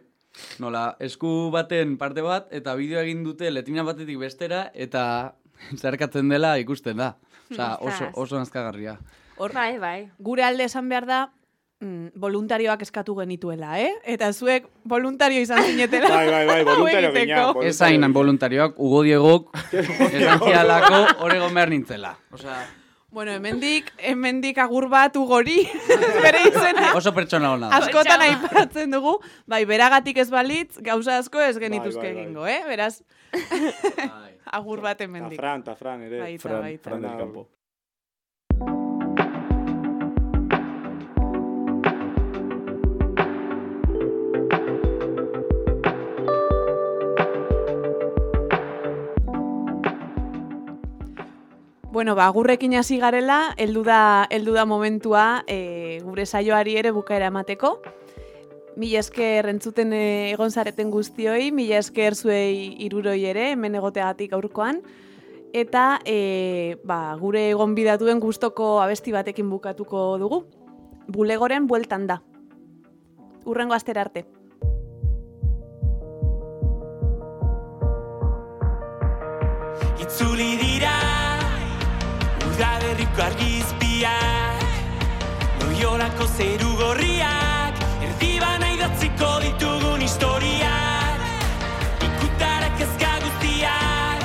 nola 0.59 0.95
esku 0.99 1.49
baten 1.51 1.97
parte 1.97 2.21
bat 2.21 2.51
eta 2.53 2.75
bideo 2.75 2.99
egin 3.01 3.23
dute 3.25 3.49
letrina 3.51 3.83
batetik 3.87 4.19
bestera 4.21 4.67
eta 4.73 5.35
zerkatzen 5.81 6.29
dela 6.29 6.57
ikusten 6.61 6.97
da. 7.01 7.15
Osea, 7.51 7.75
oso, 7.79 8.07
oso 8.13 8.37
nazkagarria. 8.41 8.97
Hor, 9.37 9.51
Bai, 9.53 9.77
bai. 9.79 10.09
gure 10.17 10.43
alde 10.43 10.63
esan 10.65 10.87
behar 10.89 11.05
da, 11.05 11.19
mm, 11.81 12.07
voluntarioak 12.15 12.81
eskatu 12.81 13.15
genituela, 13.15 13.79
eh? 13.79 13.91
Eta 14.05 14.31
zuek 14.33 14.67
voluntario 14.83 15.41
izan 15.41 15.63
zinetela. 15.63 16.09
Bai, 16.09 16.27
bai, 16.29 16.45
bai, 16.47 16.63
voluntario 16.63 17.11
gina. 17.11 17.41
voluntario 17.51 17.69
Ez 17.69 17.81
hain 17.81 18.01
gina. 18.01 18.07
voluntarioak, 18.13 18.73
Hugo 18.77 19.03
Diegok 19.03 19.51
esan 20.13 20.39
zialako 20.39 21.23
oregon 21.25 21.53
behar 21.53 21.69
nintzela. 21.69 22.17
Osea, 22.31 22.65
Bueno, 23.15 23.31
hemendik, 23.31 23.93
hemendik 23.97 24.57
agur 24.59 24.89
bat 24.91 25.15
ugori, 25.15 25.61
bere 26.25 26.41
izena. 26.49 26.89
oso 26.99 27.13
pertsona 27.15 27.53
hona. 27.53 27.69
Askotan 27.77 28.19
aipatzen 28.25 28.91
dugu, 28.91 29.13
bai, 29.47 29.61
beragatik 29.63 30.17
ez 30.17 30.29
balitz, 30.29 30.81
gauza 30.83 31.17
asko 31.21 31.39
ez 31.39 31.55
genituzke 31.57 32.01
bai, 32.01 32.11
bai. 32.13 32.23
egingo, 32.25 32.47
eh? 32.47 32.59
Beraz, 32.67 33.03
Bai. 33.31 34.33
agur 34.59 34.81
bat 34.83 34.97
Ta 34.97 35.05
hemendik. 35.07 35.39
Fran, 35.39 35.63
ta 35.63 35.75
Fran, 35.79 36.01
ere. 36.03 36.19
Baita, 36.25 36.41
Fran, 36.49 36.61
baita. 36.61 36.89
Fran 36.89 37.01
del 37.07 37.15
Campo. 37.17 37.47
Bueno, 51.95 52.13
ba, 52.13 52.27
gurrekin 52.27 52.73
hasi 52.75 52.97
garela, 52.99 53.53
heldu 53.55 53.85
da, 53.87 54.27
heldu 54.29 54.51
da 54.51 54.65
momentua 54.67 55.45
e, 55.47 56.01
gure 56.03 56.25
saioari 56.25 56.73
ere 56.75 56.91
bukaera 56.91 57.29
emateko. 57.31 57.69
Mila 58.75 58.99
esker 58.99 59.47
entzuten 59.47 59.93
eh, 59.95 60.33
egon 60.33 60.51
zareten 60.51 60.91
guztioi, 60.91 61.53
mila 61.55 61.79
esker 61.79 62.17
zuei 62.19 62.75
iruroi 62.83 63.23
ere, 63.31 63.45
hemen 63.53 63.79
egoteagatik 63.79 64.35
aurkoan. 64.35 64.81
Eta 65.55 66.01
e, 66.03 66.75
ba, 66.83 67.15
gure 67.15 67.45
egon 67.53 67.79
bidatuen 67.79 68.19
gustoko 68.19 68.81
abesti 68.83 69.15
batekin 69.15 69.47
bukatuko 69.47 70.17
dugu. 70.19 70.43
Bulegoren 71.07 71.63
bueltan 71.65 72.11
da. 72.11 72.19
Urrengo 73.45 73.79
astera 73.79 74.03
arte. 74.03 74.27
Itzuli 80.03 80.64
Udaberriko 82.55 83.19
argizpiak 83.19 84.61
Loiolako 85.59 86.27
zeru 86.37 86.69
gorriak 86.79 87.81
Erdibana 88.05 88.69
idatziko 88.71 89.31
ditugun 89.43 89.99
historiak. 90.05 91.25
Ikutarak 92.07 92.79
ezka 92.85 93.11
guztiak 93.25 94.23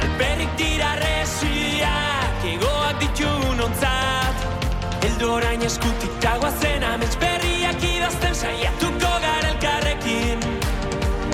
Alperrik 0.00 0.56
dira 0.62 0.94
resiak 1.02 2.48
Egoak 2.54 3.04
ditugun 3.04 3.60
ontzat 3.68 5.04
Eldo 5.10 5.34
orain 5.36 5.68
eskutik 5.68 6.16
dagoazen 6.24 6.88
amets 6.94 7.20
berriak 7.20 7.84
idazten 7.84 8.34
saiatuko 8.34 9.12
gara 9.26 9.52
elkarrekin. 9.52 10.48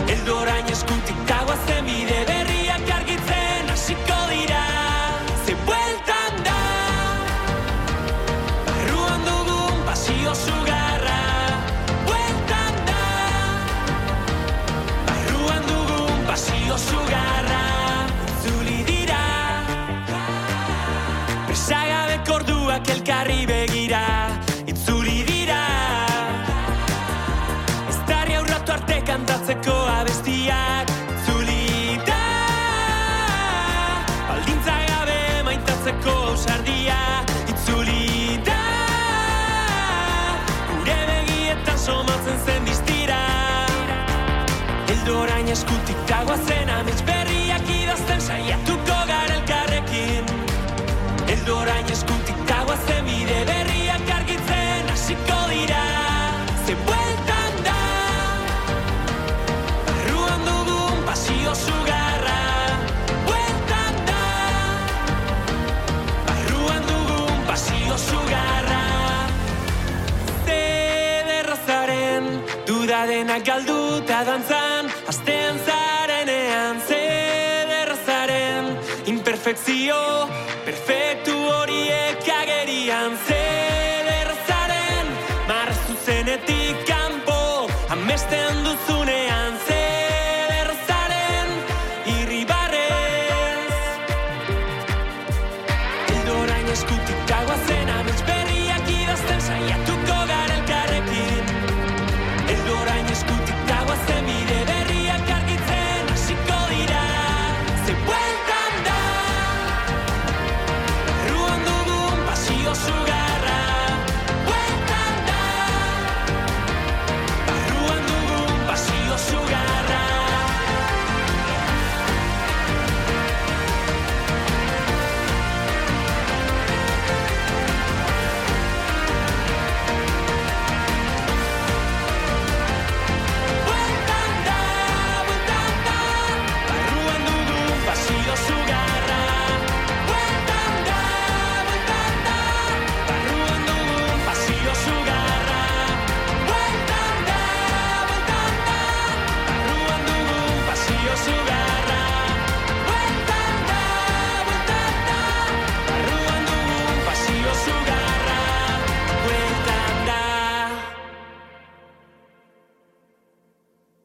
Eldo 0.09 0.41
orain 0.43 0.67
eskutik 0.75 1.23
dagoazen 1.31 1.87
bide 1.87 2.22
kantatzeko 29.63 29.87
abestiak 30.01 30.91
Itzuli 31.11 31.99
da. 32.07 32.23
Maintatzeko 35.45 36.11
ausardia 36.31 37.25
Itzuli 37.49 38.41
da. 38.45 38.59
Gure 40.71 40.99
begietan 41.11 41.79
somatzen 41.79 42.39
zen 42.47 42.65
distira 42.65 43.21
Eldo 44.89 45.21
orain 45.23 45.49
eskutik 45.49 45.97
dagoazen 46.09 46.71
amets 46.71 47.03
berriak 47.03 47.69
idazten 47.69 48.21
saiatuko 48.21 48.99
gara 49.07 49.35
elkarrekin. 49.35 50.25
Eldo 51.29 51.61
orain 51.61 51.87
eskutik 51.91 52.22
denak 73.33 73.47
galduta 73.47 74.25
dantzan 74.29 74.91
Astean 75.09 75.57
zarenean 75.65 76.81
zederrazaren 76.85 78.67
imperfekzio 79.09 80.29
perfektu 80.67 81.33
horiek 81.33 82.29
agerian 82.29 83.17
Zederrazaren 83.29 85.07
marra 85.49 85.75
zuzenetik 85.87 86.77
kanpo 86.85 87.69
amesten 87.97 88.55
duzunean 88.65 88.72